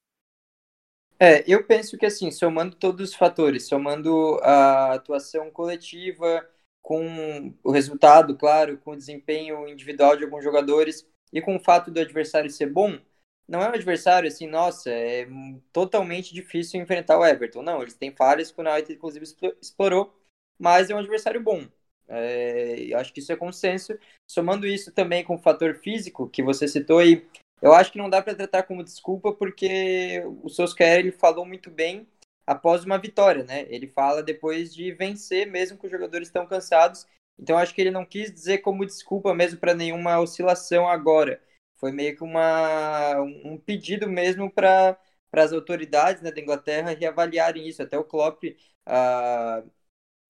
[1.25, 6.45] É, eu penso que assim, somando todos os fatores, somando a atuação coletiva
[6.81, 11.89] com o resultado, claro, com o desempenho individual de alguns jogadores e com o fato
[11.89, 12.99] do adversário ser bom,
[13.47, 15.25] não é um adversário assim, nossa, é
[15.71, 17.61] totalmente difícil enfrentar o Everton.
[17.61, 19.25] Não, eles têm falhas que o United inclusive
[19.61, 20.13] explorou,
[20.59, 21.65] mas é um adversário bom.
[22.05, 23.97] É, acho que isso é consenso.
[24.29, 27.25] Somando isso também com o fator físico que você citou e
[27.63, 31.71] eu acho que não dá para tratar como desculpa porque o Solskjaer ele falou muito
[31.71, 32.05] bem
[32.45, 33.65] após uma vitória, né?
[33.69, 37.07] Ele fala depois de vencer, mesmo que os jogadores estão cansados.
[37.39, 41.41] Então acho que ele não quis dizer como desculpa mesmo para nenhuma oscilação agora.
[41.77, 44.99] Foi meio que uma, um pedido mesmo para
[45.31, 47.81] as autoridades né, da Inglaterra reavaliarem isso.
[47.81, 49.71] Até o Klopp, uh,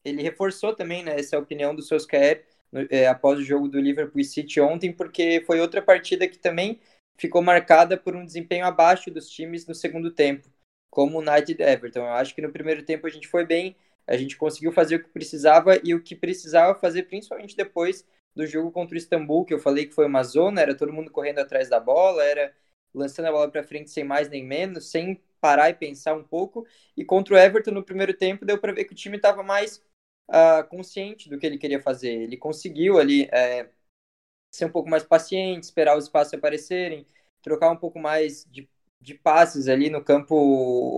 [0.06, 2.46] ele reforçou também né, essa opinião do Solskjaer
[2.92, 6.80] é, após o jogo do Liverpool City ontem, porque foi outra partida que também
[7.18, 10.50] ficou marcada por um desempenho abaixo dos times no segundo tempo,
[10.90, 12.00] como o United e Everton.
[12.02, 13.76] Eu acho que no primeiro tempo a gente foi bem,
[14.08, 18.46] a gente conseguiu fazer o que precisava e o que precisava fazer, principalmente depois do
[18.46, 21.40] jogo contra o Istambul, que eu falei que foi uma zona, era todo mundo correndo
[21.40, 22.54] atrás da bola, era
[22.94, 26.66] lançando a bola para frente sem mais nem menos, sem parar e pensar um pouco.
[26.96, 29.82] E contra o Everton no primeiro tempo deu para ver que o time estava mais
[30.30, 32.14] uh, consciente do que ele queria fazer.
[32.14, 33.70] Ele conseguiu ali é,
[34.54, 37.06] ser um pouco mais paciente, esperar os espaços aparecerem,
[37.42, 38.70] trocar um pouco mais de,
[39.02, 40.36] de passes ali no campo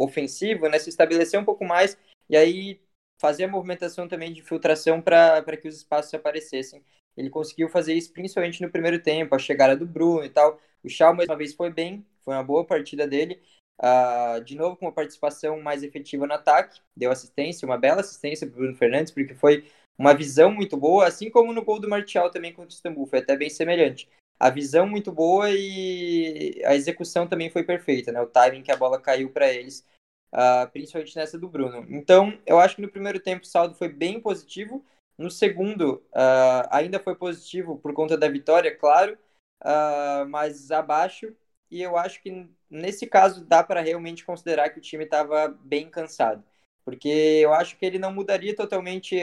[0.03, 0.77] ofensivo, né?
[0.77, 1.97] Se estabelecer um pouco mais
[2.29, 2.81] e aí
[3.19, 6.83] fazer a movimentação também de filtração para que os espaços aparecessem.
[7.15, 10.59] Ele conseguiu fazer isso principalmente no primeiro tempo, a chegada do Bruno e tal.
[10.83, 13.41] O Shaw mais uma vez foi bem, foi uma boa partida dele.
[13.77, 18.47] Uh, de novo com uma participação mais efetiva no ataque, deu assistência, uma bela assistência
[18.47, 19.65] para Bruno Fernandes, porque foi
[19.97, 23.19] uma visão muito boa, assim como no gol do Martial também contra o Istambul, foi
[23.19, 24.09] até bem semelhante.
[24.39, 28.21] a visão muito boa e a execução também foi perfeita, né?
[28.21, 29.85] O timing que a bola caiu para eles,
[30.33, 31.85] uh, principalmente nessa do Bruno.
[31.89, 34.83] Então, eu acho que no primeiro tempo o saldo foi bem positivo.
[35.17, 39.17] No segundo, uh, ainda foi positivo por conta da vitória, claro,
[39.63, 41.33] uh, mas abaixo.
[41.71, 45.89] E eu acho que nesse caso dá para realmente considerar que o time estava bem
[45.89, 46.43] cansado.
[46.85, 49.17] Porque eu acho que ele não mudaria totalmente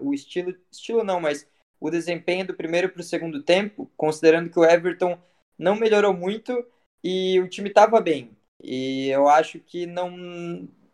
[0.00, 1.48] o estilo, estilo não, mas
[1.80, 5.18] o desempenho do primeiro para o segundo tempo, considerando que o Everton
[5.58, 6.64] não melhorou muito
[7.02, 8.36] e o time estava bem.
[8.62, 10.10] E eu acho que não,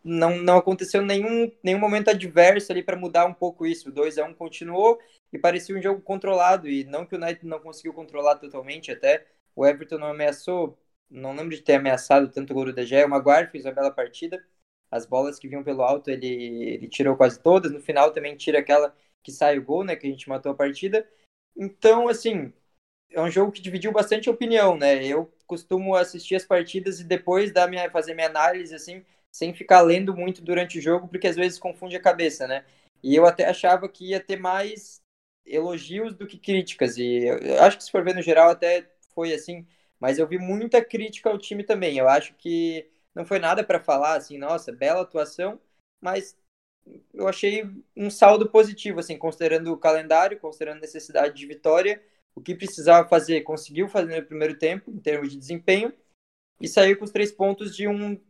[0.03, 3.89] não, não aconteceu nenhum, nenhum momento adverso ali para mudar um pouco isso.
[3.89, 4.99] O 2 a 1 continuou
[5.33, 6.69] e parecia um jogo controlado.
[6.69, 10.79] E não que o United não conseguiu controlar totalmente, até o Everton não ameaçou,
[11.11, 12.73] não lembro de ter ameaçado tanto o gol do.
[12.73, 14.43] O Maguire fez uma bela partida.
[14.91, 17.73] As bolas que vinham pelo alto ele, ele tirou quase todas.
[17.73, 19.97] No final também tira aquela que sai o gol, né?
[19.97, 21.07] Que a gente matou a partida.
[21.57, 22.53] Então, assim,
[23.11, 25.05] é um jogo que dividiu bastante opinião, né?
[25.05, 29.81] Eu costumo assistir as partidas e depois dar minha, fazer minha análise, assim, sem ficar
[29.83, 32.65] lendo muito durante o jogo, porque às vezes confunde a cabeça, né?
[33.03, 35.01] E eu até achava que ia ter mais
[35.47, 36.97] elogios do que críticas.
[36.99, 39.67] E eu acho que se for ver no geral até foi assim,
[39.99, 41.97] mas eu vi muita crítica ao time também.
[41.99, 45.61] Eu acho que não foi nada para falar assim, nossa, bela atuação,
[46.01, 46.37] mas
[47.13, 47.65] eu achei
[47.97, 52.03] um saldo positivo, assim, considerando o calendário, considerando a necessidade de vitória,
[52.35, 55.93] o que precisava fazer, conseguiu fazer no primeiro tempo, em termos de desempenho,
[56.61, 58.21] e saiu com os três pontos de um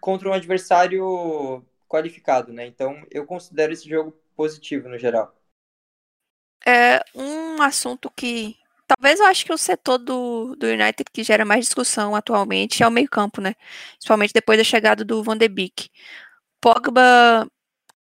[0.00, 2.66] contra um adversário qualificado, né?
[2.66, 5.34] Então, eu considero esse jogo positivo no geral.
[6.66, 8.59] É um assunto que
[8.96, 12.88] talvez eu acho que o setor do, do United que gera mais discussão atualmente é
[12.88, 13.54] o meio-campo, né?
[13.92, 15.88] Principalmente depois da chegada do Van de Beek.
[16.60, 17.48] Pogba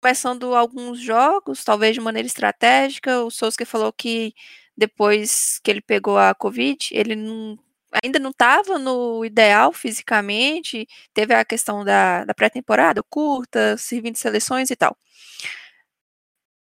[0.01, 3.23] começando alguns jogos, talvez de maneira estratégica.
[3.23, 4.33] O Sousa falou que
[4.77, 7.57] depois que ele pegou a Covid, ele não,
[8.03, 14.69] ainda não estava no ideal fisicamente, teve a questão da, da pré-temporada curta, servindo seleções
[14.69, 14.95] e tal.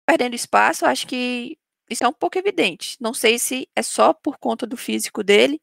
[0.07, 1.57] Perdendo espaço, acho que
[1.91, 2.97] isso é um pouco evidente.
[3.01, 5.61] Não sei se é só por conta do físico dele.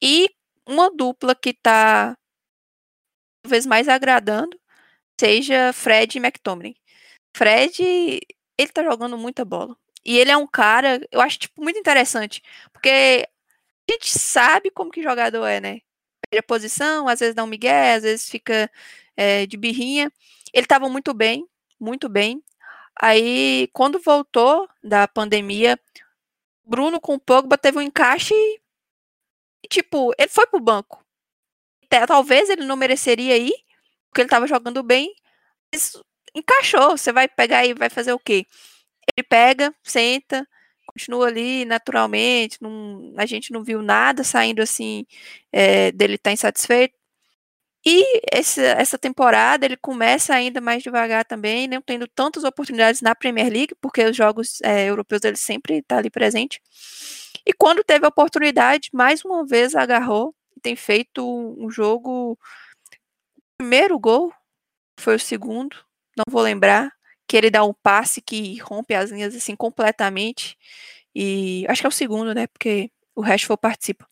[0.00, 0.30] E
[0.66, 2.16] uma dupla que está
[3.42, 4.58] talvez mais agradando
[5.18, 6.76] seja Fred e McTominay.
[7.36, 8.20] Fred,
[8.58, 9.76] ele tá jogando muita bola.
[10.04, 12.42] E ele é um cara, eu acho, tipo, muito interessante.
[12.72, 13.28] Porque
[13.88, 15.80] a gente sabe como que jogador é, né?
[16.28, 18.70] Perde a posição, às vezes dá um migué, às vezes fica
[19.16, 20.12] é, de birrinha.
[20.52, 21.46] Ele tava muito bem,
[21.78, 22.42] muito bem.
[23.00, 25.78] Aí, quando voltou da pandemia,
[26.64, 28.34] Bruno com o Pogba teve um encaixe
[29.62, 31.04] e, tipo, ele foi pro banco.
[32.06, 33.52] Talvez ele não mereceria ir,
[34.08, 35.14] porque ele tava jogando bem,
[35.72, 35.92] mas
[36.34, 36.96] encaixou.
[36.96, 38.46] Você vai pegar e vai fazer o quê?
[39.16, 40.46] Ele pega, senta,
[40.86, 42.58] continua ali naturalmente.
[42.62, 45.06] Não, a gente não viu nada saindo assim
[45.52, 46.94] é, dele estar tá insatisfeito.
[47.84, 53.14] E esse, essa temporada ele começa ainda mais devagar também, não tendo tantas oportunidades na
[53.14, 56.60] Premier League, porque os jogos é, europeus ele sempre está ali presente.
[57.44, 61.26] E quando teve a oportunidade, mais uma vez agarrou e tem feito
[61.58, 62.32] um jogo.
[62.32, 62.38] O
[63.58, 64.32] primeiro gol
[64.98, 65.76] foi o segundo,
[66.16, 66.92] não vou lembrar,
[67.26, 70.56] que ele dá um passe que rompe as linhas assim completamente.
[71.14, 72.46] E acho que é o segundo, né?
[72.46, 74.11] Porque o Rashford participa.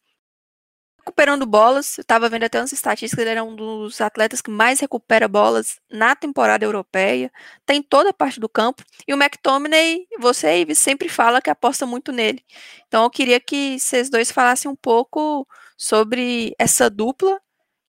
[1.11, 4.79] Recuperando bolas, eu tava vendo até umas estatísticas, ele era um dos atletas que mais
[4.79, 7.33] recupera bolas na temporada europeia,
[7.67, 11.85] tem toda a parte do campo, e o McTominay, você, Ives, sempre fala que aposta
[11.85, 12.45] muito nele.
[12.87, 15.45] Então eu queria que vocês dois falassem um pouco
[15.77, 17.41] sobre essa dupla,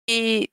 [0.09, 0.49] e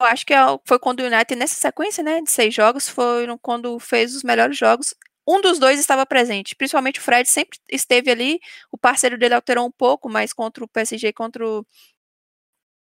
[0.00, 3.26] eu acho que é foi quando o United, nessa sequência né, de seis jogos, foi
[3.42, 4.94] quando fez os melhores jogos.
[5.26, 8.40] Um dos dois estava presente, principalmente o Fred sempre esteve ali.
[8.70, 11.44] O parceiro dele alterou um pouco, mas contra o PSG, contra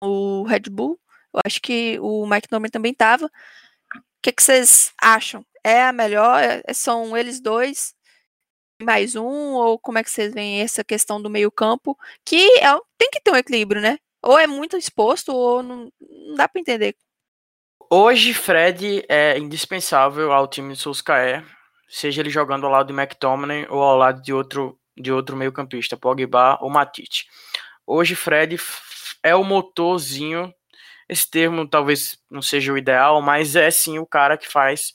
[0.01, 0.99] o, Red Bull,
[1.33, 3.25] eu acho que o Mike Norman também estava.
[3.25, 3.29] O
[4.21, 5.45] que, vocês acham?
[5.63, 6.41] É a melhor?
[6.41, 7.93] É, são eles dois?
[8.81, 9.53] Mais um?
[9.53, 11.97] Ou como é que vocês veem essa questão do meio-campo?
[12.25, 13.97] Que é, tem que ter um equilíbrio, né?
[14.23, 16.95] Ou é muito exposto, ou não, não dá para entender.
[17.89, 21.45] Hoje, Fred é indispensável ao time de Solskjaer,
[21.87, 25.97] seja ele jogando ao lado de McTominay ou ao lado de outro, de outro meio-campista,
[25.97, 27.27] Pogba ou Matite.
[27.85, 28.57] Hoje, Fred
[29.21, 30.53] é o motorzinho.
[31.07, 34.93] Esse termo talvez não seja o ideal, mas é sim o cara que faz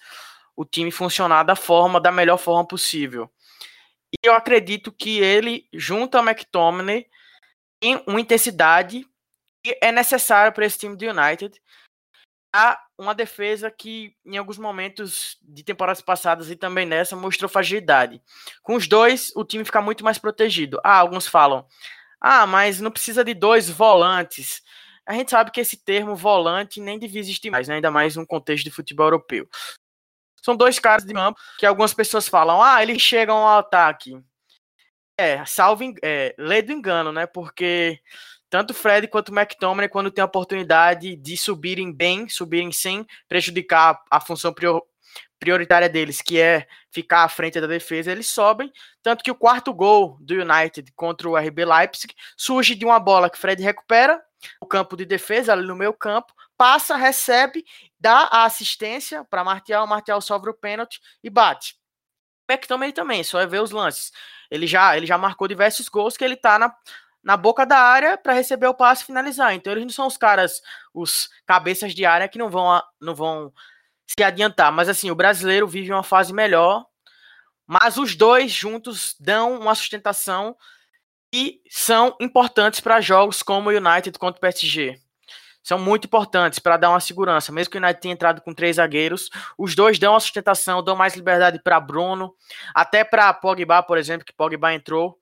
[0.56, 3.30] o time funcionar da forma, da melhor forma possível.
[4.12, 7.06] E eu acredito que ele, junto a McTominay,
[7.80, 9.06] tem uma intensidade
[9.62, 11.60] que é necessário para esse time do United.
[12.54, 18.20] Há uma defesa que, em alguns momentos de temporadas passadas e também nessa, mostrou fragilidade.
[18.62, 20.80] Com os dois, o time fica muito mais protegido.
[20.84, 21.64] Ah, alguns falam,
[22.20, 24.62] Ah, mas não precisa de dois volantes.
[25.06, 27.76] A gente sabe que esse termo volante nem devia existir mais, né?
[27.76, 29.48] ainda mais num contexto de futebol europeu.
[30.42, 34.20] São dois caras de campo que algumas pessoas falam, ah, eles chegam ao ataque.
[35.16, 37.26] É, salvo, é, lê do engano, né?
[37.26, 38.00] Porque
[38.50, 44.20] tanto Fred quanto McTominay, quando tem a oportunidade de subirem bem, subirem sem prejudicar a
[44.20, 44.54] função
[45.38, 48.72] prioritária deles, que é ficar à frente da defesa, eles sobem.
[49.02, 53.30] Tanto que o quarto gol do United contra o RB Leipzig surge de uma bola
[53.30, 54.22] que Fred recupera,
[54.60, 57.64] o campo de defesa, ali no meio campo, passa, recebe,
[58.00, 61.76] dá a assistência para Martial, Martial sofre o pênalti e bate.
[62.50, 64.10] McTominay também, só é ver os lances.
[64.50, 66.74] Ele já, ele já marcou diversos gols que ele tá na,
[67.22, 69.54] na boca da área para receber o passe e finalizar.
[69.54, 70.62] Então eles não são os caras,
[70.94, 73.52] os cabeças de área que não vão, não vão
[74.06, 74.72] se adiantar.
[74.72, 76.86] Mas assim, o brasileiro vive uma fase melhor,
[77.66, 80.56] mas os dois juntos dão uma sustentação
[81.32, 84.98] e são importantes para jogos como o United contra o PSG.
[85.62, 87.52] São muito importantes para dar uma segurança.
[87.52, 89.28] Mesmo que o United tenha entrado com três zagueiros,
[89.58, 92.34] os dois dão a sustentação, dão mais liberdade para Bruno,
[92.74, 95.18] até para Pogba, por exemplo, que Pogba entrou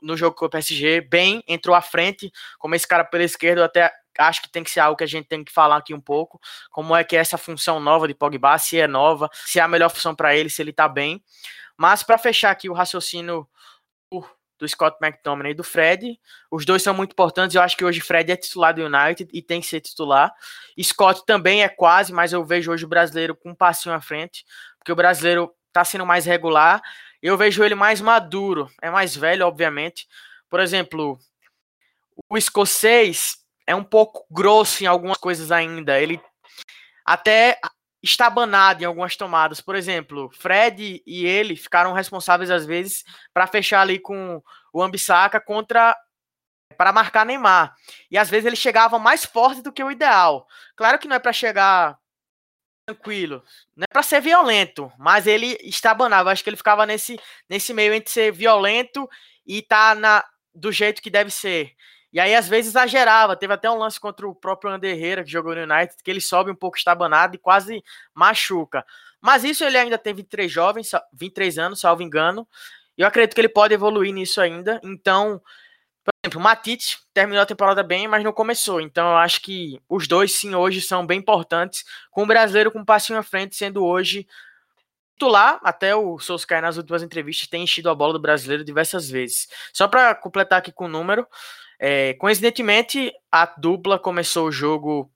[0.00, 3.92] no jogo com o PSG, bem, entrou à frente, como esse cara pela esquerda, até
[4.18, 6.38] acho que tem que ser algo que a gente tem que falar aqui um pouco,
[6.70, 9.68] como é que é essa função nova de Pogba, se é nova, se é a
[9.68, 11.22] melhor função para ele, se ele tá bem.
[11.76, 13.48] Mas para fechar aqui o raciocínio
[14.62, 16.18] do Scott McTominay e do Fred.
[16.48, 17.56] Os dois são muito importantes.
[17.56, 20.32] Eu acho que hoje Fred é titular do United e tem que ser titular.
[20.80, 24.44] Scott também é quase, mas eu vejo hoje o brasileiro com um passinho à frente,
[24.78, 26.80] porque o brasileiro está sendo mais regular.
[27.22, 30.08] Eu vejo ele mais maduro, é mais velho, obviamente.
[30.50, 31.18] Por exemplo,
[32.28, 36.00] o escocês é um pouco grosso em algumas coisas ainda.
[36.00, 36.20] Ele
[37.04, 37.58] até
[38.02, 39.60] estabanado em algumas tomadas.
[39.60, 45.40] Por exemplo, Fred e ele ficaram responsáveis às vezes para fechar ali com o Ambissaca
[45.40, 45.96] contra
[46.76, 47.74] para marcar Neymar.
[48.10, 50.46] E às vezes ele chegava mais forte do que o ideal.
[50.74, 51.96] Claro que não é para chegar
[52.86, 53.42] tranquilo,
[53.76, 56.30] não é para ser violento, mas ele estabanava.
[56.30, 57.18] Acho que ele ficava nesse
[57.48, 59.08] nesse meio entre ser violento
[59.46, 61.72] e tá na do jeito que deve ser.
[62.12, 63.34] E aí, às vezes, exagerava.
[63.34, 66.20] Teve até um lance contra o próprio Ander Herrera, que jogou no United, que ele
[66.20, 67.82] sobe um pouco estabanado e quase
[68.14, 68.84] machuca.
[69.18, 72.46] Mas isso ele ainda tem 23 jovens, 23 anos, salvo engano.
[72.98, 74.78] Eu acredito que ele pode evoluir nisso ainda.
[74.84, 75.40] Então,
[76.04, 78.80] por exemplo, o Matite terminou a temporada bem, mas não começou.
[78.80, 81.84] Então, eu acho que os dois, sim, hoje são bem importantes.
[82.10, 84.26] Com o brasileiro com um passinho à frente, sendo hoje
[85.14, 89.46] titular, até o Solskjaer nas últimas entrevistas tem enchido a bola do brasileiro diversas vezes.
[89.72, 91.26] Só para completar aqui com o número,
[91.78, 95.11] é, coincidentemente, a dupla começou o jogo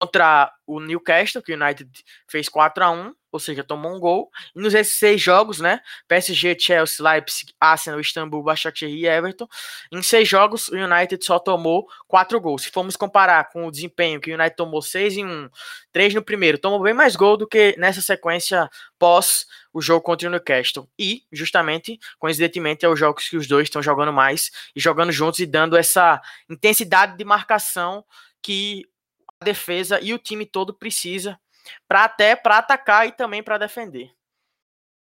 [0.00, 1.90] contra o Newcastle, que o United
[2.26, 4.30] fez 4 a 1 ou seja, tomou um gol.
[4.54, 5.80] E nos seis jogos, né?
[6.08, 9.46] PSG, Chelsea, Leipzig, Arsenal, Istambul, Başakşehir e Everton.
[9.92, 12.62] Em seis jogos, o United só tomou quatro gols.
[12.62, 15.48] Se formos comparar com o desempenho que o United tomou seis em um,
[15.92, 20.26] três no primeiro, tomou bem mais gol do que nessa sequência pós o jogo contra
[20.26, 20.88] o Newcastle.
[20.98, 25.38] E, justamente, coincidentemente, é os jogos que os dois estão jogando mais e jogando juntos
[25.38, 28.04] e dando essa intensidade de marcação
[28.42, 28.84] que
[29.42, 31.38] defesa e o time todo precisa
[31.86, 34.10] para até para atacar e também para defender.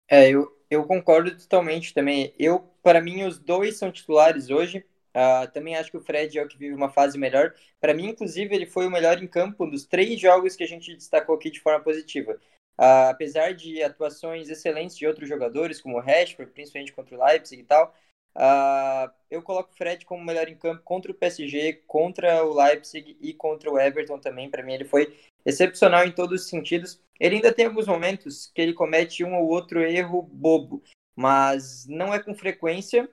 [0.07, 2.33] É, eu, eu concordo totalmente também.
[2.37, 4.85] Eu, para mim, os dois são titulares hoje.
[5.15, 7.53] Uh, também acho que o Fred é o que vive uma fase melhor.
[7.79, 10.95] Para mim, inclusive, ele foi o melhor em campo dos três jogos que a gente
[10.95, 12.33] destacou aqui de forma positiva.
[12.79, 17.61] Uh, apesar de atuações excelentes de outros jogadores, como o Rashford, principalmente contra o Leipzig
[17.61, 17.93] e tal,
[18.35, 23.17] uh, eu coloco o Fred como melhor em campo contra o PSG, contra o Leipzig
[23.19, 24.49] e contra o Everton também.
[24.49, 27.01] Para mim, ele foi excepcional em todos os sentidos.
[27.19, 30.83] Ele ainda tem alguns momentos que ele comete um ou outro erro bobo,
[31.15, 33.09] mas não é com frequência,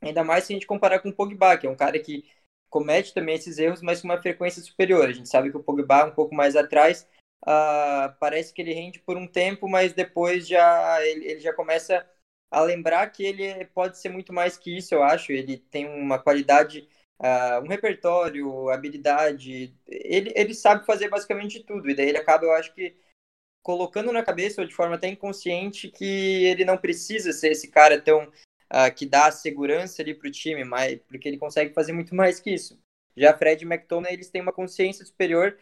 [0.00, 2.24] ainda mais se a gente comparar com o Pogba, que é um cara que
[2.68, 5.08] comete também esses erros, mas com uma frequência superior.
[5.08, 7.08] A gente sabe que o Pogba é um pouco mais atrás,
[7.44, 12.06] uh, parece que ele rende por um tempo, mas depois já ele, ele já começa
[12.50, 15.32] a lembrar que ele pode ser muito mais que isso, eu acho.
[15.32, 16.88] Ele tem uma qualidade
[17.20, 19.74] uh, um repertório, habilidade.
[19.86, 21.88] Ele, ele sabe fazer basicamente tudo.
[21.88, 22.96] E daí ele acaba, eu acho que,
[23.62, 28.00] colocando na cabeça, ou de forma até inconsciente, que ele não precisa ser esse cara
[28.00, 28.30] tão.
[28.72, 32.38] Uh, que dá segurança ali para o time, mas, porque ele consegue fazer muito mais
[32.38, 32.80] que isso.
[33.16, 35.58] Já Fred e McTominay, eles têm uma consciência superior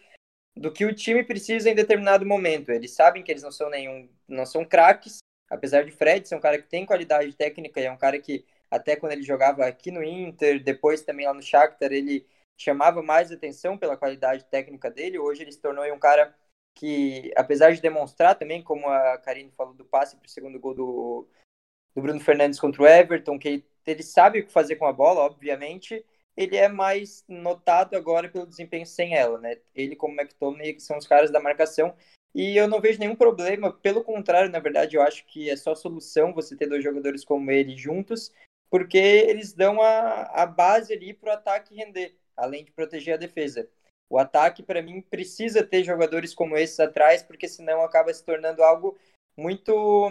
[0.54, 2.70] do que o time precisa em determinado momento.
[2.70, 5.20] Eles sabem que eles não são nenhum, não são craques,
[5.50, 8.44] apesar de Fred ser um cara que tem qualidade técnica e é um cara que
[8.70, 12.26] até quando ele jogava aqui no Inter, depois também lá no Shakhtar, ele
[12.58, 15.18] chamava mais atenção pela qualidade técnica dele.
[15.18, 16.34] Hoje ele se tornou um cara
[16.74, 20.74] que, apesar de demonstrar também, como a Karine falou do passe para o segundo gol
[20.74, 21.28] do,
[21.94, 25.20] do Bruno Fernandes contra o Everton, que ele sabe o que fazer com a bola,
[25.20, 26.04] obviamente,
[26.36, 29.56] ele é mais notado agora pelo desempenho sem ela, né?
[29.74, 31.96] Ele como McTominay são os caras da marcação
[32.34, 35.74] e eu não vejo nenhum problema, pelo contrário, na verdade, eu acho que é só
[35.74, 38.32] solução você ter dois jogadores como ele juntos,
[38.70, 43.18] porque eles dão a, a base ali para o ataque render, além de proteger a
[43.18, 43.68] defesa.
[44.10, 48.62] O ataque, para mim, precisa ter jogadores como esses atrás, porque senão acaba se tornando
[48.62, 48.96] algo
[49.36, 50.10] muito.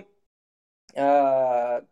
[0.94, 1.86] Uh,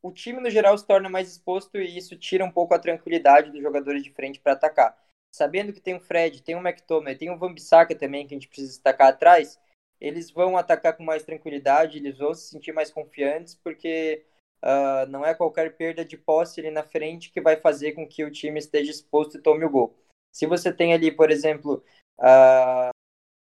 [0.00, 3.50] o time, no geral, se torna mais exposto e isso tira um pouco a tranquilidade
[3.50, 4.96] dos jogadores de frente para atacar.
[5.34, 8.36] Sabendo que tem o Fred, tem o McTominay, tem o Van Bissaka também, que a
[8.36, 9.58] gente precisa destacar atrás,
[10.00, 14.24] eles vão atacar com mais tranquilidade, eles vão se sentir mais confiantes, porque
[14.62, 18.24] uh, não é qualquer perda de posse ali na frente que vai fazer com que
[18.24, 19.96] o time esteja exposto e tome o gol.
[20.32, 21.82] Se você tem ali, por exemplo,
[22.20, 22.90] uh,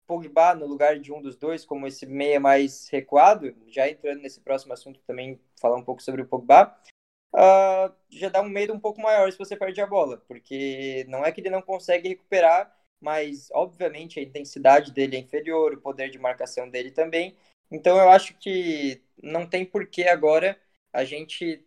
[0.08, 4.39] Pogba no lugar de um dos dois, como esse meia mais recuado, já entrando nesse
[4.39, 6.76] próximo assunto também, falar um pouco sobre o Pogba,
[7.36, 11.26] uh, já dá um medo um pouco maior se você perde a bola, porque não
[11.26, 16.10] é que ele não consegue recuperar, mas obviamente a intensidade dele é inferior, o poder
[16.10, 17.36] de marcação dele também.
[17.72, 20.60] Então eu acho que não tem porquê agora
[20.91, 21.64] a gente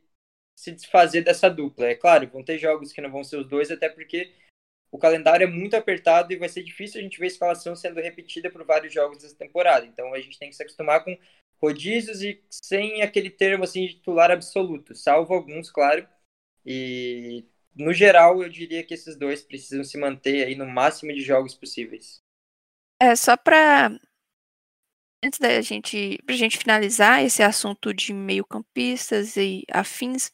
[0.56, 1.86] se desfazer dessa dupla.
[1.86, 4.32] É claro, vão ter jogos que não vão ser os dois, até porque
[4.90, 8.00] o calendário é muito apertado e vai ser difícil a gente ver a escalação sendo
[8.00, 9.86] repetida por vários jogos dessa temporada.
[9.86, 11.16] Então a gente tem que se acostumar com
[11.60, 16.06] rodízios e sem aquele termo assim de titular absoluto, salvo alguns, claro.
[16.64, 21.22] E no geral, eu diria que esses dois precisam se manter aí no máximo de
[21.22, 22.22] jogos possíveis.
[23.00, 23.90] É só para
[25.22, 30.32] antes da gente, pra gente finalizar esse assunto de meio-campistas e afins,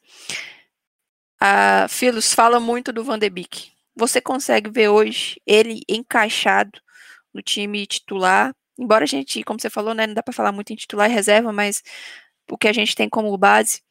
[1.41, 3.72] a Filos fala muito do Van de Beek.
[3.97, 6.80] Você consegue ver hoje ele encaixado
[7.32, 8.55] no time titular?
[8.78, 11.14] Embora a gente, como você falou, né, não dá para falar muito em titular e
[11.14, 11.82] reserva, mas
[12.51, 13.82] o que a gente tem como base,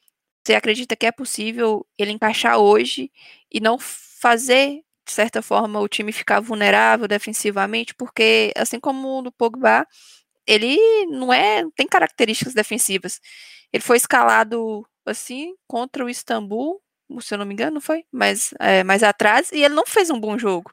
[0.46, 3.12] você acredita que é possível ele encaixar hoje
[3.52, 9.32] e não fazer de certa forma o time ficar vulnerável defensivamente, porque assim como no
[9.32, 9.86] Pogba,
[10.48, 10.78] ele
[11.08, 13.20] não é, tem características defensivas.
[13.72, 16.82] Ele foi escalado assim contra o Istambul,
[17.22, 20.20] se eu não me engano, foi, mas é, mais atrás, e ele não fez um
[20.20, 20.72] bom jogo.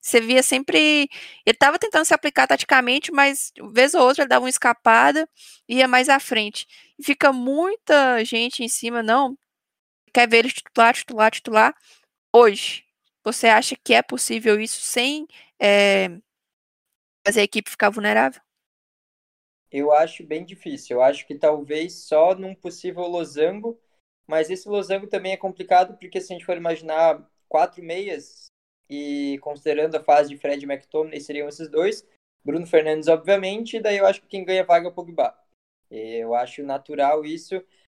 [0.00, 0.78] Você via sempre.
[0.78, 1.10] Ele
[1.46, 5.28] estava tentando se aplicar taticamente, mas vez ou outra ele dava uma escapada
[5.68, 6.66] e ia mais à frente.
[6.98, 9.36] E fica muita gente em cima, não.
[10.12, 11.74] Quer ver ele titular, titular, titular.
[12.32, 12.84] Hoje,
[13.24, 15.26] você acha que é possível isso sem
[15.60, 16.08] é,
[17.26, 18.40] fazer a equipe ficar vulnerável?
[19.70, 20.96] Eu acho bem difícil.
[20.96, 23.78] Eu acho que talvez só num possível losango,
[24.26, 28.46] mas esse losango também é complicado porque se a gente for imaginar quatro meias
[28.88, 32.06] e considerando a fase de Fred e McTominay seriam esses dois,
[32.44, 35.34] Bruno Fernandes obviamente, e daí eu acho que quem ganha vaga é o Pogba.
[35.90, 37.56] Eu acho natural isso.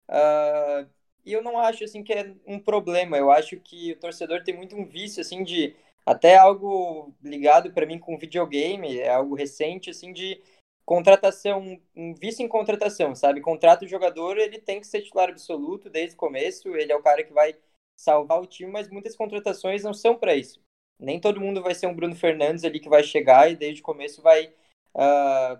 [0.09, 0.89] Uh,
[1.25, 3.17] e eu não acho assim que é um problema.
[3.17, 5.75] Eu acho que o torcedor tem muito um vício assim de
[6.05, 10.41] até algo ligado para mim com videogame, é algo recente assim de
[10.83, 13.39] contratação, um vício em contratação, sabe?
[13.39, 17.03] Contrata o jogador, ele tem que ser titular absoluto desde o começo, ele é o
[17.03, 17.55] cara que vai
[17.95, 20.59] salvar o time, mas muitas contratações não são para isso.
[21.01, 23.83] Nem todo mundo vai ser um Bruno Fernandes ali que vai chegar e desde o
[23.83, 24.53] começo vai
[24.95, 25.59] uh,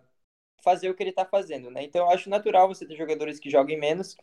[0.64, 1.84] fazer o que ele está fazendo, né?
[1.84, 4.16] Então eu acho natural você ter jogadores que joguem menos.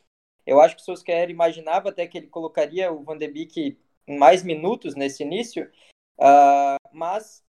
[0.47, 4.17] Eu acho que o Solskjaer imaginava até que ele colocaria o Van de Beek em
[4.19, 5.71] mais minutos nesse início,
[6.19, 7.45] uh, mas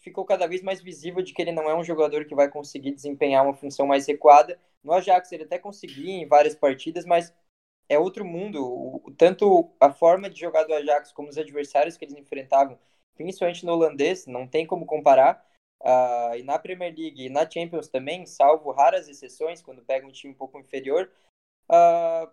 [0.00, 2.92] ficou cada vez mais visível de que ele não é um jogador que vai conseguir
[2.92, 4.58] desempenhar uma função mais recuada.
[4.82, 7.32] No Ajax ele até conseguia em várias partidas, mas
[7.88, 8.64] é outro mundo.
[8.64, 12.78] O, tanto a forma de jogar do Ajax como os adversários que eles enfrentavam,
[13.20, 15.46] principalmente no holandês, não tem como comparar.
[15.82, 20.10] Uh, e na Premier League e na Champions também, salvo raras exceções, quando pega um
[20.10, 21.10] time um pouco inferior,
[21.70, 22.30] uh,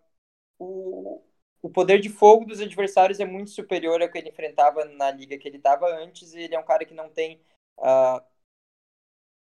[0.58, 1.22] o,
[1.62, 5.38] o poder de fogo dos adversários é muito superior ao que ele enfrentava na liga
[5.38, 7.42] que ele estava antes, e ele é um cara que não tem
[7.80, 8.22] uh,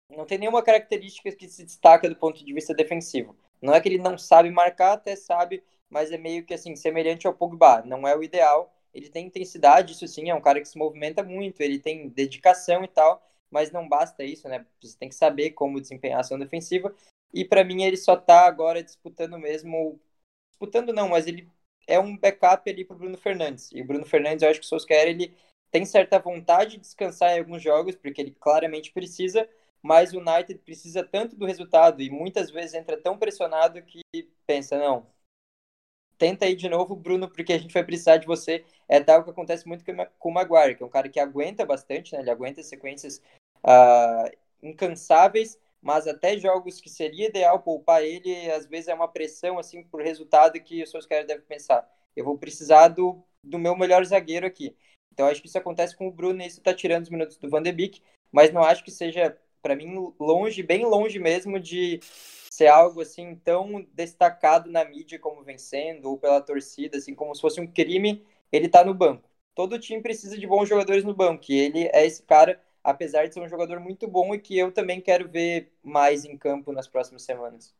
[0.09, 3.35] não tem nenhuma característica que se destaca do ponto de vista defensivo.
[3.59, 7.25] Não é que ele não sabe marcar, até sabe, mas é meio que assim, semelhante
[7.25, 7.81] ao Pogba.
[7.83, 8.75] Não é o ideal.
[8.93, 12.83] Ele tem intensidade, isso sim, é um cara que se movimenta muito, ele tem dedicação
[12.83, 14.65] e tal, mas não basta isso, né?
[14.81, 16.93] Você tem que saber como desempenhar a ação defensiva.
[17.33, 19.99] E para mim ele só tá agora disputando mesmo.
[20.49, 21.47] Disputando não, mas ele
[21.87, 23.71] é um backup ali pro Bruno Fernandes.
[23.71, 25.33] E o Bruno Fernandes, eu acho que o Solskjaer, ele
[25.71, 29.47] tem certa vontade de descansar em alguns jogos, porque ele claramente precisa,
[29.81, 34.01] mas o United precisa tanto do resultado e muitas vezes entra tão pressionado que
[34.45, 35.07] pensa, não,
[36.21, 38.63] tenta aí de novo, Bruno, porque a gente vai precisar de você.
[38.87, 39.83] É tal que acontece muito
[40.19, 42.19] com o Maguire, que é um cara que aguenta bastante, né?
[42.19, 43.19] Ele aguenta sequências
[43.65, 49.57] uh, incansáveis, mas até jogos que seria ideal poupar ele, às vezes é uma pressão
[49.57, 51.89] assim por resultado que os seus caras devem pensar.
[52.15, 54.77] eu vou precisar do, do meu melhor zagueiro aqui.
[55.11, 57.49] Então acho que isso acontece com o Bruno e isso tá tirando os minutos do
[57.49, 57.99] Van de Beek,
[58.31, 61.99] mas não acho que seja, para mim, longe, bem longe mesmo de
[62.49, 67.41] ser algo assim tão destacado na mídia como vencendo ou pela torcida, assim como se
[67.41, 69.29] fosse um crime ele tá no banco.
[69.55, 73.33] Todo time precisa de bons jogadores no banco e ele é esse cara, apesar de
[73.33, 76.87] ser um jogador muito bom e que eu também quero ver mais em campo nas
[76.87, 77.73] próximas semanas.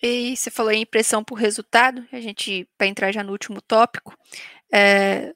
[0.00, 4.16] E você falou em impressão por resultado, a gente, para entrar já no último tópico,
[4.72, 5.34] é,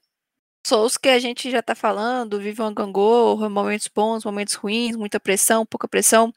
[0.65, 5.19] Souls que a gente já está falando, vive uma gangorra, momentos bons, momentos ruins, muita
[5.19, 6.33] pressão, pouca pressão.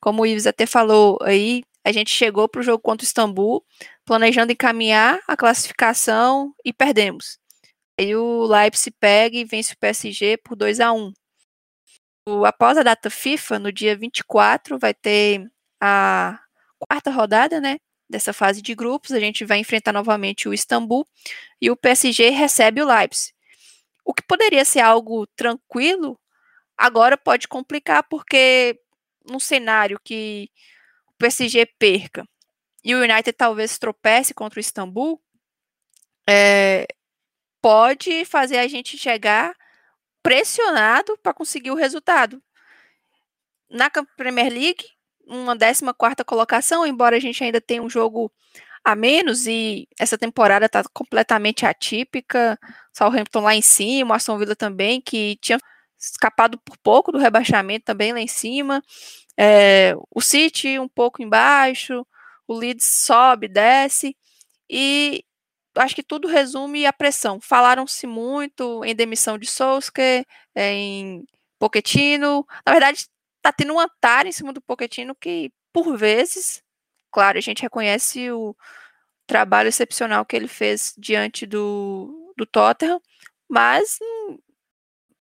[0.00, 3.64] Como o Ives até falou aí, a gente chegou para o jogo contra o Istambul,
[4.04, 7.38] planejando encaminhar a classificação e perdemos.
[7.98, 11.12] Aí o Leipzig pega e vence o PSG por 2 a 1
[12.28, 15.46] o, Após a data FIFA, no dia 24, vai ter
[15.80, 16.38] a
[16.78, 17.78] quarta rodada, né?
[18.10, 21.06] Dessa fase de grupos, a gente vai enfrentar novamente o Istambul
[21.60, 23.32] e o PSG recebe o Leipzig.
[24.08, 26.18] O que poderia ser algo tranquilo,
[26.78, 28.80] agora pode complicar, porque
[29.22, 30.50] num cenário que
[31.08, 32.26] o PSG perca
[32.82, 35.22] e o United talvez tropece contra o Istambul,
[36.26, 36.86] é,
[37.60, 39.54] pode fazer a gente chegar
[40.22, 42.42] pressionado para conseguir o resultado.
[43.68, 44.86] Na Premier League,
[45.26, 48.32] uma 14 quarta colocação, embora a gente ainda tenha um jogo
[48.84, 52.58] a menos e essa temporada está completamente atípica.
[52.92, 55.58] Southampton lá em cima, Aston Villa também, que tinha
[55.98, 58.82] escapado por pouco do rebaixamento também lá em cima.
[59.38, 62.06] É, o City um pouco embaixo,
[62.46, 64.16] o Leeds sobe, desce
[64.70, 65.24] e
[65.76, 67.40] acho que tudo resume a pressão.
[67.40, 70.24] Falaram-se muito em demissão de Solskjaer,
[70.56, 71.24] em
[71.58, 72.44] Pochettino.
[72.66, 73.06] Na verdade,
[73.36, 76.62] está tendo um atar em cima do Pochettino que, por vezes,
[77.10, 78.56] claro, a gente reconhece o
[79.26, 83.00] trabalho excepcional que ele fez diante do, do Tottenham,
[83.48, 83.98] mas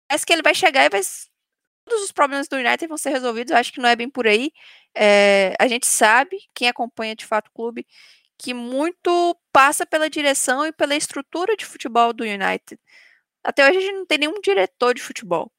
[0.08, 1.02] parece que ele vai chegar e vai.
[1.86, 4.28] Todos os problemas do United vão ser resolvidos, eu acho que não é bem por
[4.28, 4.52] aí.
[4.96, 7.86] É, a gente sabe, quem acompanha de fato o clube,
[8.38, 12.80] que muito passa pela direção e pela estrutura de futebol do United.
[13.44, 15.52] Até hoje a gente não tem nenhum diretor de futebol.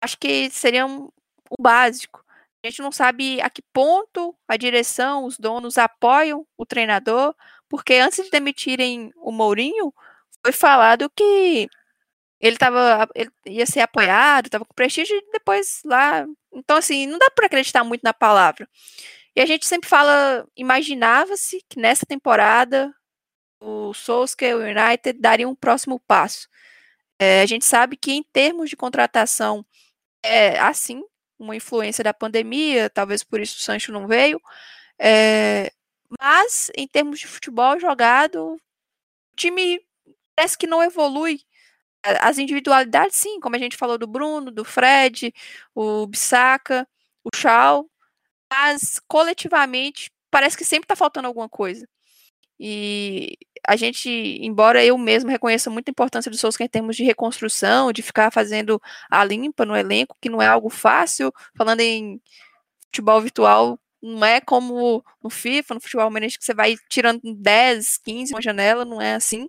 [0.00, 1.10] Acho que seria um,
[1.50, 2.24] o básico.
[2.62, 7.34] A gente não sabe a que ponto a direção, os donos apoiam o treinador,
[7.68, 9.92] porque antes de demitirem o Mourinho,
[10.44, 11.68] foi falado que
[12.40, 16.26] ele tava, ele ia ser apoiado, estava com prestígio e depois lá.
[16.52, 18.68] Então, assim, não dá para acreditar muito na palavra.
[19.36, 22.92] E a gente sempre fala, imaginava-se que nessa temporada
[23.60, 26.48] o Solskjaer e o United dariam um próximo passo.
[27.18, 29.64] É, a gente sabe que em termos de contratação
[30.22, 31.02] é assim,
[31.40, 34.40] uma influência da pandemia, talvez por isso o Sancho não veio.
[34.98, 35.72] É,
[36.20, 38.60] mas, em termos de futebol jogado, o
[39.36, 39.80] time
[40.36, 41.40] parece que não evolui.
[42.20, 45.34] As individualidades, sim, como a gente falou do Bruno, do Fred,
[45.74, 46.88] o Bissaka,
[47.24, 47.90] o Shaw,
[48.52, 51.88] mas coletivamente parece que sempre está faltando alguma coisa.
[52.60, 53.36] E
[53.66, 58.02] a gente, embora eu mesmo reconheça muita importância do Souza em termos de reconstrução, de
[58.02, 58.80] ficar fazendo
[59.10, 62.20] a limpa no elenco, que não é algo fácil, falando em
[62.86, 67.98] futebol virtual, não é como no FIFA, no futebol manager, que você vai tirando 10,
[67.98, 69.48] 15 uma janela, não é assim.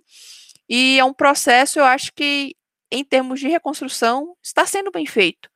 [0.68, 2.56] E é um processo, eu acho que,
[2.90, 5.50] em termos de reconstrução, está sendo bem feito.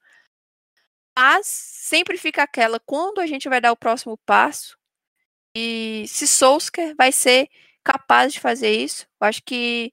[1.18, 4.76] Mas sempre fica aquela, quando a gente vai dar o próximo passo,
[5.54, 7.48] e se Solskjaer vai ser
[7.86, 9.92] capaz de fazer isso, eu acho que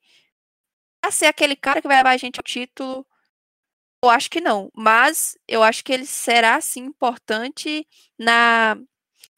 [1.02, 3.06] a ser aquele cara que vai levar a gente ao título,
[4.04, 4.72] eu acho que não.
[4.76, 7.88] Mas eu acho que ele será sim importante
[8.18, 8.78] na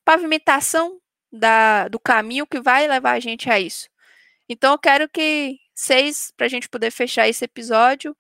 [0.06, 1.00] pavimentação
[1.32, 3.90] da, do caminho que vai levar a gente a isso.
[4.50, 8.16] Então eu quero que seis, para a gente poder fechar esse episódio,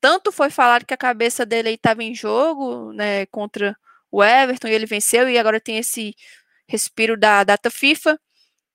[0.00, 3.76] tanto foi falado que a cabeça dele estava em jogo, né, contra
[4.10, 6.14] o Everton, e ele venceu, e agora tem esse
[6.68, 8.18] respiro da data FIFA.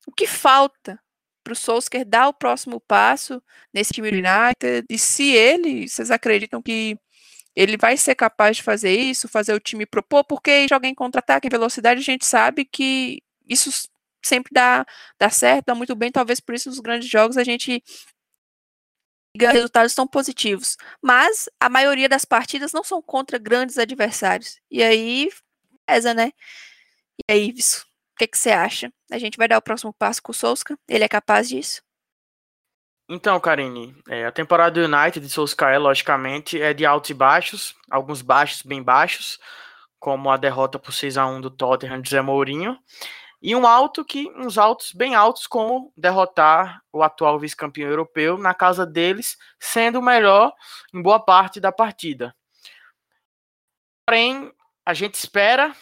[0.07, 0.99] O que falta
[1.43, 3.41] para o Solskjaer dar o próximo passo
[3.73, 4.85] nesse time United?
[4.89, 6.97] E se ele, vocês acreditam que
[7.55, 10.23] ele vai ser capaz de fazer isso, fazer o time propor?
[10.25, 13.89] Porque joga em contra-ataque, em velocidade, a gente sabe que isso
[14.23, 14.85] sempre dá,
[15.19, 16.11] dá certo, dá muito bem.
[16.11, 17.83] Talvez por isso nos grandes jogos a gente
[19.37, 20.77] resultados tão positivos.
[21.01, 24.59] Mas a maioria das partidas não são contra grandes adversários.
[24.71, 25.29] E aí
[25.85, 26.31] pesa, né?
[27.29, 27.53] E aí,
[28.13, 28.91] o que, você acha?
[29.11, 30.77] A gente vai dar o próximo passo com o Souska?
[30.87, 31.81] Ele é capaz disso?
[33.09, 37.75] Então, Karine, é, a temporada do United de Solskjaer, logicamente, é de altos e baixos,
[37.89, 39.39] alguns baixos bem baixos,
[39.99, 42.77] como a derrota por 6 a 1 do Tottenham de Zé Mourinho.
[43.41, 48.53] E um alto que uns altos bem altos como derrotar o atual vice-campeão europeu na
[48.53, 50.53] casa deles, sendo o melhor
[50.93, 52.33] em boa parte da partida.
[54.07, 54.51] Porém,
[54.85, 55.75] a gente espera,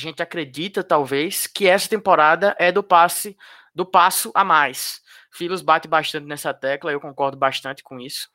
[0.00, 3.36] a gente acredita talvez que essa temporada é do passe
[3.74, 5.00] do passo a mais.
[5.30, 8.28] Filos bate bastante nessa tecla, eu concordo bastante com isso.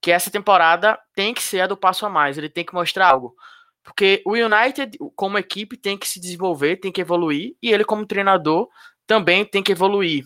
[0.00, 3.08] Que essa temporada tem que ser a do passo a mais, ele tem que mostrar
[3.08, 3.34] algo.
[3.82, 8.06] Porque o United, como equipe, tem que se desenvolver, tem que evoluir, e ele, como
[8.06, 8.68] treinador,
[9.06, 10.24] também tem que evoluir.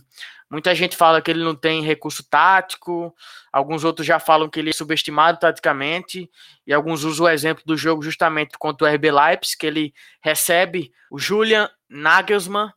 [0.51, 3.15] Muita gente fala que ele não tem recurso tático,
[3.53, 6.31] alguns outros já falam que ele é subestimado taticamente,
[6.65, 10.93] e alguns usam o exemplo do jogo justamente contra o RB Leipzig, que ele recebe
[11.11, 12.71] o Julian Nagelsmann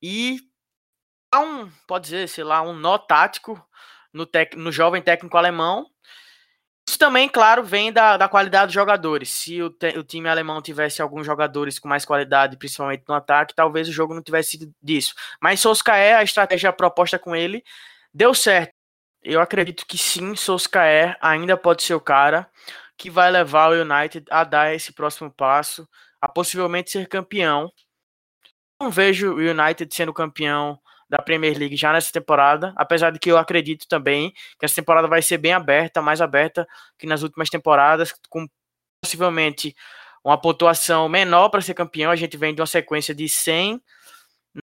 [0.00, 0.40] e
[1.34, 3.60] um, pode dizer, sei lá, um nó tático
[4.12, 5.86] no, tec, no jovem técnico alemão,
[6.88, 9.28] isso também, claro, vem da, da qualidade dos jogadores.
[9.28, 13.54] Se o, te, o, time alemão tivesse alguns jogadores com mais qualidade, principalmente no ataque,
[13.54, 15.14] talvez o jogo não tivesse sido disso.
[15.38, 17.62] Mas Solskjaer, a estratégia proposta com ele,
[18.12, 18.72] deu certo.
[19.22, 22.50] Eu acredito que sim, Solskjaer ainda pode ser o cara
[22.96, 25.86] que vai levar o United a dar esse próximo passo,
[26.22, 27.70] a possivelmente ser campeão.
[28.80, 33.30] Não vejo o United sendo campeão da Premier League já nessa temporada, apesar de que
[33.30, 36.66] eu acredito também que essa temporada vai ser bem aberta, mais aberta
[36.98, 38.46] que nas últimas temporadas, com
[39.02, 39.74] possivelmente
[40.24, 42.10] uma pontuação menor para ser campeão.
[42.10, 43.80] A gente vem de uma sequência de 100,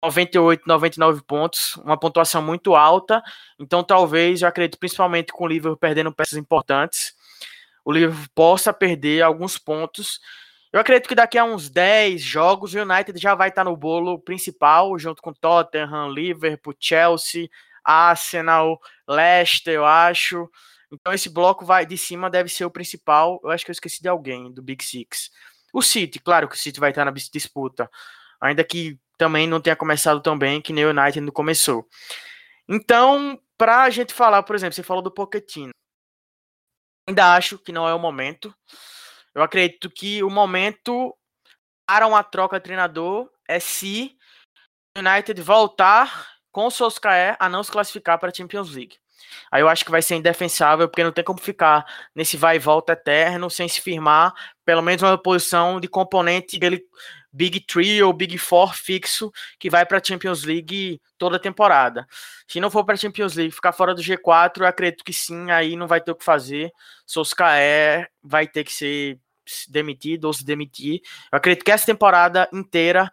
[0.03, 3.21] 98, 99 pontos, uma pontuação muito alta.
[3.59, 7.13] Então, talvez, eu acredito, principalmente com o Liverpool perdendo peças importantes,
[7.83, 10.19] o Liverpool possa perder alguns pontos
[10.73, 14.19] eu acredito que daqui a uns 10 jogos o United já vai estar no bolo
[14.19, 17.49] principal, junto com Tottenham, Liverpool, Chelsea,
[17.83, 20.49] Arsenal, Leicester, eu acho.
[20.91, 23.39] Então esse bloco vai de cima deve ser o principal.
[23.43, 25.31] Eu acho que eu esqueci de alguém do Big Six.
[25.73, 27.89] O City, claro que o City vai estar na disputa,
[28.39, 31.87] ainda que também não tenha começado tão bem que nem o United não começou.
[32.67, 35.71] Então, para a gente falar, por exemplo, você falou do Pochettino.
[37.07, 38.53] Ainda acho que não é o momento.
[39.33, 41.15] Eu acredito que o momento
[41.87, 44.17] para uma troca de treinador é se
[44.97, 48.97] o United voltar com o Solskjaer a não se classificar para a Champions League.
[49.51, 52.59] Aí eu acho que vai ser indefensável, porque não tem como ficar nesse vai e
[52.59, 54.33] volta eterno sem se firmar
[54.65, 56.83] pelo menos uma posição de componente dele
[57.31, 62.07] Big Three ou Big Four fixo que vai para a Champions League toda temporada.
[62.47, 65.49] Se não for para a Champions League, ficar fora do G4, eu acredito que sim,
[65.51, 66.71] aí não vai ter o que fazer.
[67.05, 69.19] Solskjaer vai ter que ser
[69.69, 71.01] demitido ou se demitir.
[71.31, 73.11] Eu acredito que essa temporada inteira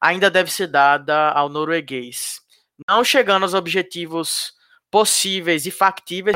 [0.00, 2.40] ainda deve ser dada ao norueguês.
[2.88, 4.54] Não chegando aos objetivos
[4.90, 6.34] possíveis e factíveis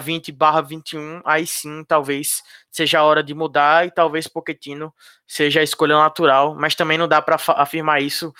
[0.00, 4.92] 20 barra 21, aí sim talvez seja a hora de mudar e talvez Pochettino
[5.26, 8.32] seja a escolha natural, mas também não dá para afirmar isso,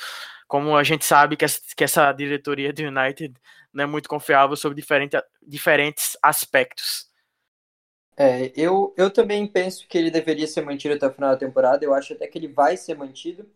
[0.48, 3.34] como a gente sabe que essa, que essa diretoria do United
[3.72, 5.16] não é muito confiável sobre diferente,
[5.46, 7.08] diferentes aspectos.
[8.16, 11.84] É, eu, eu também penso que ele deveria ser mantido até o final da temporada,
[11.84, 13.48] eu acho até que ele vai ser mantido,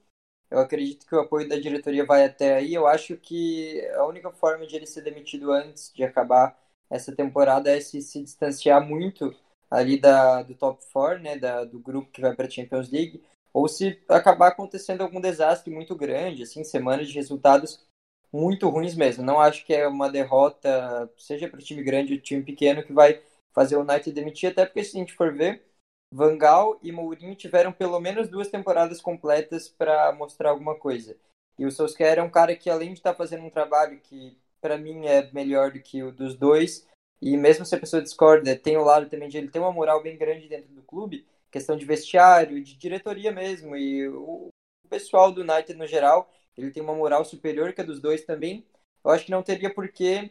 [0.50, 2.74] eu acredito que o apoio da diretoria vai até aí.
[2.74, 6.58] Eu acho que a única forma de ele ser demitido antes de acabar
[6.90, 9.34] essa temporada é se, se distanciar muito
[9.70, 13.22] ali da, do top 4, né, da, do grupo que vai para a Champions League,
[13.52, 17.86] ou se acabar acontecendo algum desastre muito grande, assim, semanas de resultados
[18.32, 19.24] muito ruins mesmo.
[19.24, 22.92] Não acho que é uma derrota, seja para o time grande ou time pequeno, que
[22.92, 23.22] vai
[23.52, 25.64] fazer o United demitir, até porque se a gente for ver,
[26.12, 31.16] Van Gaal e Mourinho tiveram pelo menos duas temporadas completas para mostrar alguma coisa.
[31.58, 34.38] E o Solskjaer é um cara que, além de estar tá fazendo um trabalho que,
[34.60, 36.86] para mim, é melhor do que o dos dois,
[37.20, 40.02] e mesmo se a pessoa discorda, tem o lado também de ele ter uma moral
[40.02, 44.50] bem grande dentro do clube, questão de vestiário, de diretoria mesmo, e o
[44.88, 48.66] pessoal do United no geral, ele tem uma moral superior que a dos dois também.
[49.04, 50.30] Eu acho que não teria por que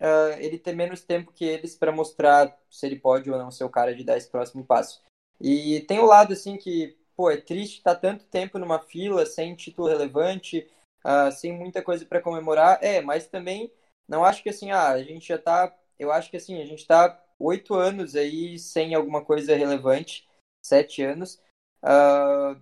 [0.00, 3.64] uh, ele ter menos tempo que eles para mostrar se ele pode ou não ser
[3.64, 5.02] o cara de dar esse próximo passo.
[5.40, 9.24] E tem o lado, assim, que, pô, é triste estar tá tanto tempo numa fila,
[9.24, 10.68] sem título relevante,
[11.04, 12.78] uh, sem muita coisa para comemorar.
[12.82, 13.72] É, mas também
[14.08, 15.74] não acho que, assim, ah, a gente já tá.
[15.98, 20.28] Eu acho que, assim, a gente tá oito anos aí sem alguma coisa relevante,
[20.62, 21.40] sete anos.
[21.82, 22.60] Uh,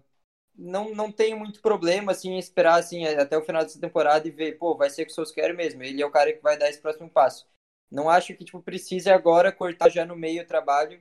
[0.56, 4.58] não, não tem muito problema, assim, esperar, assim, até o final dessa temporada e ver,
[4.58, 6.80] pô, vai ser com o Solskjaer mesmo, ele é o cara que vai dar esse
[6.80, 7.46] próximo passo.
[7.90, 11.00] Não acho que, tipo, precise agora cortar já no meio o trabalho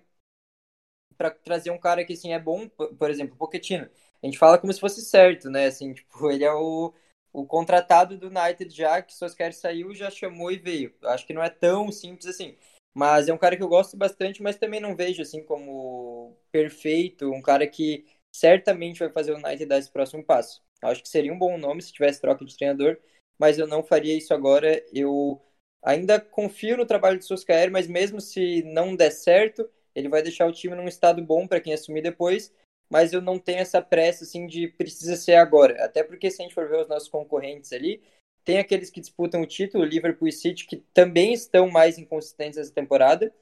[1.18, 3.90] para trazer um cara que assim é bom, por exemplo, Pochettino.
[4.22, 5.66] A gente fala como se fosse certo, né?
[5.66, 6.94] Assim, tipo, ele é o,
[7.38, 10.92] o contratado do United já, que Solskjaer saiu, já chamou e veio.
[11.04, 12.58] Acho que não é tão simples assim.
[12.96, 17.32] Mas é um cara que eu gosto bastante, mas também não vejo assim como perfeito,
[17.32, 20.64] um cara que certamente vai fazer o United dar esse próximo passo.
[20.82, 22.98] Acho que seria um bom nome se tivesse troca de treinador,
[23.38, 24.84] mas eu não faria isso agora.
[24.92, 25.40] Eu
[25.84, 30.48] ainda confio no trabalho de Solskjaer, mas mesmo se não der certo, ele vai deixar
[30.48, 32.52] o time num estado bom para quem assumir depois,
[32.90, 35.84] mas eu não tenho essa pressa assim de precisa ser agora.
[35.84, 38.02] Até porque se a gente for ver os nossos concorrentes ali,
[38.44, 42.74] tem aqueles que disputam o título, Liverpool e City, que também estão mais inconsistentes essa
[42.74, 43.34] temporada.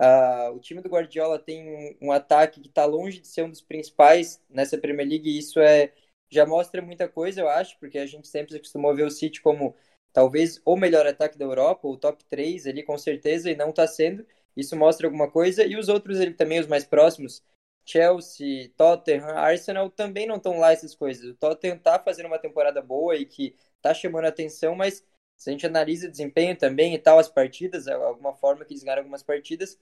[0.00, 3.50] Uh, o time do Guardiola tem um, um ataque que está longe de ser um
[3.50, 5.92] dos principais nessa Premier League, e isso é
[6.30, 9.76] já mostra muita coisa, eu acho, porque a gente sempre costumou ver o City como
[10.12, 13.86] talvez o melhor ataque da Europa, o top 3 ali com certeza, e não está
[13.86, 14.26] sendo.
[14.56, 15.64] Isso mostra alguma coisa.
[15.64, 17.42] E os outros ele também, os mais próximos,
[17.84, 21.24] Chelsea, Tottenham, Arsenal, também não estão lá essas coisas.
[21.24, 25.04] O Tottenham está fazendo uma temporada boa e que está chamando atenção, mas
[25.36, 28.84] se a gente analisa o desempenho também e tal, as partidas, alguma forma que eles
[28.84, 29.78] ganharam algumas partidas,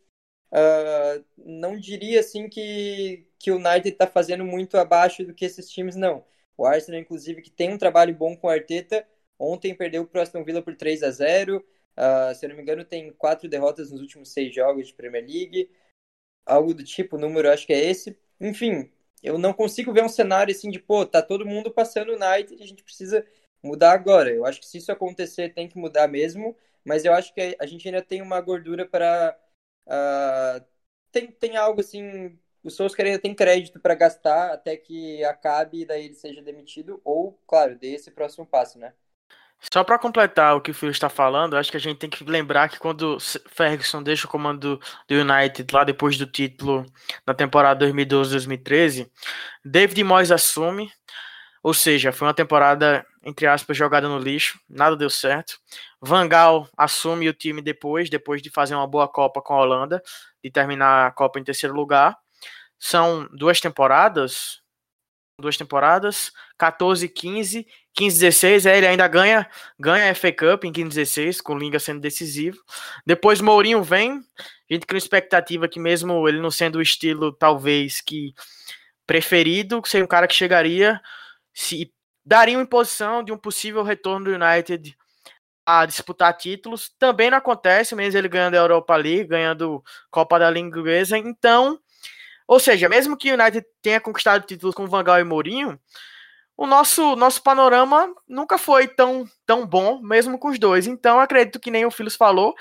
[0.53, 5.71] uh, não diria assim que, que o United está fazendo muito abaixo do que esses
[5.71, 6.25] times, não.
[6.57, 9.07] O Arsenal, inclusive, que tem um trabalho bom com o Arteta,
[9.39, 11.65] ontem perdeu para o Aston Villa por 3 a 0 uh,
[11.97, 15.25] ah, se eu não me engano, tem quatro derrotas nos últimos seis jogos de Premier
[15.25, 15.71] League,
[16.51, 18.17] algo do tipo, o número acho que é esse.
[18.41, 18.91] Enfim,
[19.23, 22.55] eu não consigo ver um cenário assim de, pô, tá todo mundo passando o United
[22.61, 23.27] e a gente precisa
[23.63, 24.31] mudar agora.
[24.31, 27.67] Eu acho que se isso acontecer, tem que mudar mesmo, mas eu acho que a
[27.67, 29.39] gente ainda tem uma gordura para.
[29.87, 30.65] Uh,
[31.13, 32.39] tem, tem algo assim.
[32.63, 37.01] O Solskjaer ainda tem crédito para gastar até que acabe e daí ele seja demitido,
[37.05, 38.93] ou, claro, dê esse próximo passo, né?
[39.73, 42.25] Só para completar o que o Phil está falando, acho que a gente tem que
[42.25, 43.19] lembrar que quando
[43.51, 46.87] Ferguson deixa o comando do United lá depois do título
[47.27, 49.11] na temporada 2012-2013,
[49.65, 50.91] David Moyes assume,
[51.63, 55.59] ou seja, foi uma temporada entre aspas jogada no lixo, nada deu certo.
[56.01, 60.03] Van Gaal assume o time depois, depois de fazer uma boa Copa com a Holanda,
[60.43, 62.17] de terminar a Copa em terceiro lugar.
[62.79, 64.63] São duas temporadas,
[65.39, 70.73] duas temporadas, 14 15, 15 16, é, ele ainda ganha, ganha a FA Cup em
[70.73, 72.59] 15 16, com o Linga sendo decisivo.
[73.05, 74.21] Depois Mourinho vem,
[74.71, 78.35] a gente cria expectativa que mesmo ele não sendo o estilo talvez que
[79.07, 81.01] preferido, seria um cara que chegaria
[81.53, 81.93] se
[82.25, 84.97] daria uma imposição de um possível retorno do United
[85.67, 86.91] a disputar títulos.
[86.99, 91.19] Também não acontece, mesmo ele ganhando a Europa League, ganhando Copa da Liga Inglesa.
[91.19, 91.79] Então,
[92.47, 95.79] ou seja, mesmo que o United tenha conquistado títulos com Van Gaal e Mourinho,
[96.61, 100.87] o nosso, nosso panorama nunca foi tão, tão bom, mesmo com os dois.
[100.87, 102.55] Então, acredito que nem o Filhos falou,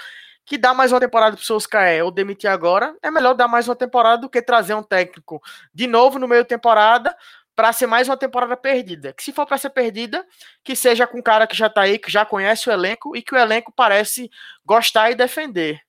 [0.45, 3.67] que dar mais uma temporada para o Solskjaer ou demitir agora, é melhor dar mais
[3.67, 5.41] uma temporada do que trazer um técnico
[5.73, 7.13] de novo no meio da temporada
[7.53, 9.11] para ser mais uma temporada perdida.
[9.11, 10.25] Que se for para ser perdida,
[10.63, 13.21] que seja com um cara que já está aí, que já conhece o elenco e
[13.21, 14.31] que o elenco parece
[14.63, 15.81] gostar e defender.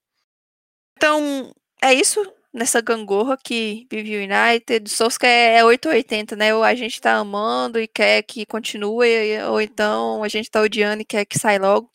[0.97, 2.21] Então, é isso
[2.53, 4.87] nessa gangorra que vive o United.
[4.87, 6.55] O Solskjaer é 880, né?
[6.55, 11.03] Ou a gente tá amando e quer que continue, ou então a gente tá odiando
[11.03, 11.91] e quer que saia logo.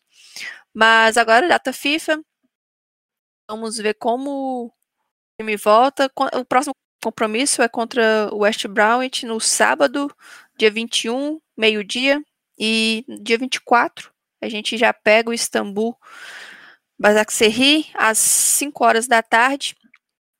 [0.74, 2.20] Mas agora, data FIFA.
[3.48, 4.72] Vamos ver como o
[5.40, 6.10] time volta.
[6.34, 10.14] O próximo compromisso é contra o West Bromwich no sábado,
[10.58, 12.22] dia 21, meio-dia.
[12.58, 15.94] E dia 24, a gente já pega o Istambul
[16.98, 19.76] Basaksehir às 5 horas da tarde.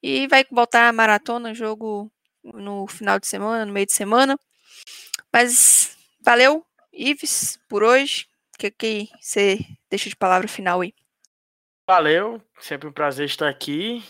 [0.08, 2.08] E vai voltar a maratona, jogo
[2.44, 4.38] no final de semana, no meio de semana.
[5.32, 8.28] Mas valeu, Ives, por hoje.
[8.54, 9.58] O que, que você
[9.90, 10.94] deixa de palavra final aí?
[11.88, 14.04] Valeu, sempre um prazer estar aqui.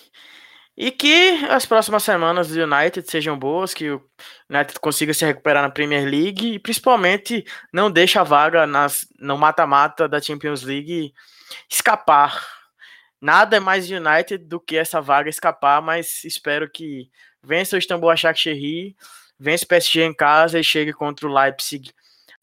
[0.77, 4.07] E que as próximas semanas do United sejam boas, que o
[4.51, 7.43] United consiga se recuperar na Premier League e principalmente
[7.73, 11.15] não deixe a vaga nas, no mata-mata da Champions League
[11.71, 12.56] escapar
[13.21, 17.11] nada é mais United do que essa vaga escapar, mas espero que
[17.43, 18.95] vença o Istanbul Başakşehir,
[19.39, 21.93] vença o PSG em casa e chegue contra o Leipzig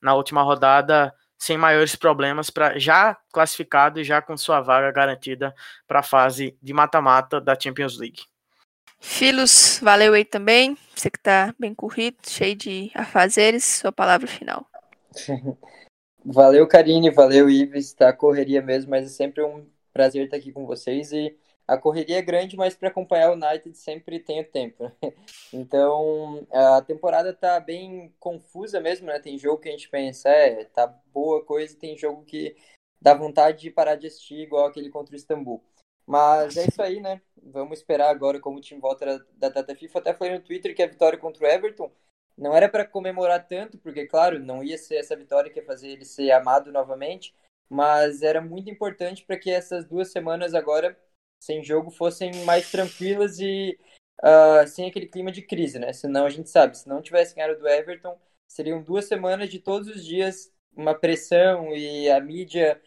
[0.02, 1.14] na última rodada
[1.44, 5.54] sem maiores problemas para já classificado e já com sua vaga garantida
[5.86, 8.22] para a fase de mata-mata da Champions League.
[8.98, 10.78] Filhos, valeu aí também.
[10.96, 14.66] Você que está bem corrido, cheio de afazeres, sua palavra final.
[16.24, 17.92] valeu, Karine, valeu, Ives.
[17.92, 21.38] Tá correria mesmo, mas é sempre um prazer estar aqui com vocês e
[21.68, 24.84] a correria é grande, mas para acompanhar o United sempre tenho tempo.
[24.84, 24.92] Né?
[25.54, 29.20] Então, a temporada tá bem confusa mesmo, né?
[29.20, 32.56] Tem jogo que a gente pensa, é, tá boa coisa, tem jogo que
[33.00, 35.64] dá vontade de parar de assistir, igual aquele contra o Istambul.
[36.06, 37.22] Mas é isso aí, né?
[37.42, 40.00] Vamos esperar agora como o time volta da data FIFA.
[40.00, 41.92] Até falei no Twitter que a vitória contra o Everton
[42.38, 45.90] não era para comemorar tanto, porque, claro, não ia ser essa vitória que ia fazer
[45.90, 47.34] ele ser amado novamente,
[47.70, 50.98] mas era muito importante para que essas duas semanas agora
[51.40, 53.78] sem jogo fossem mais tranquilas e
[54.22, 55.92] uh, sem aquele clima de crise, né?
[55.94, 59.88] Senão a gente sabe, se não tivesse ganhado do Everton, seriam duas semanas de todos
[59.88, 62.82] os dias uma pressão e a mídia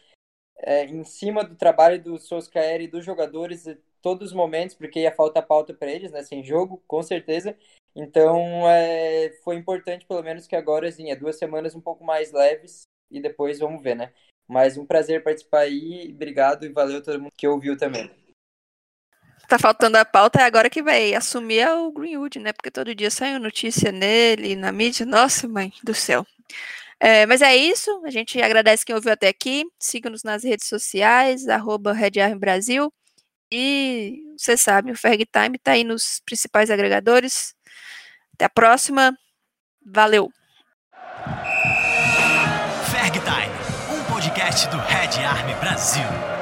[0.58, 3.64] é, em cima do trabalho do Solskjaer e dos jogadores
[4.02, 6.22] todos os momentos, porque ia faltar pauta para eles, né?
[6.22, 7.56] Sem jogo, com certeza.
[7.94, 12.32] Então, é, foi importante, pelo menos, que agora, assim, é duas semanas um pouco mais
[12.32, 14.12] leves e depois vamos ver, né?
[14.48, 18.10] Mas um prazer participar aí, obrigado e valeu todo mundo que ouviu também.
[19.48, 22.52] Tá faltando a pauta, é agora que vai assumir é o Greenwood, né?
[22.52, 25.06] Porque todo dia sai notícia nele, na mídia.
[25.06, 26.26] Nossa, mãe do céu.
[26.98, 29.64] É, mas é isso, a gente agradece quem ouviu até aqui.
[29.78, 31.94] Siga-nos nas redes sociais, arroba
[32.38, 32.92] Brasil.
[33.52, 37.54] E você sabe, o Ferg Time tá aí nos principais agregadores.
[38.34, 39.16] Até a próxima.
[39.84, 40.28] Valeu!
[42.90, 43.55] Ferg Time,
[44.36, 46.35] podcast do Red Army Brasil.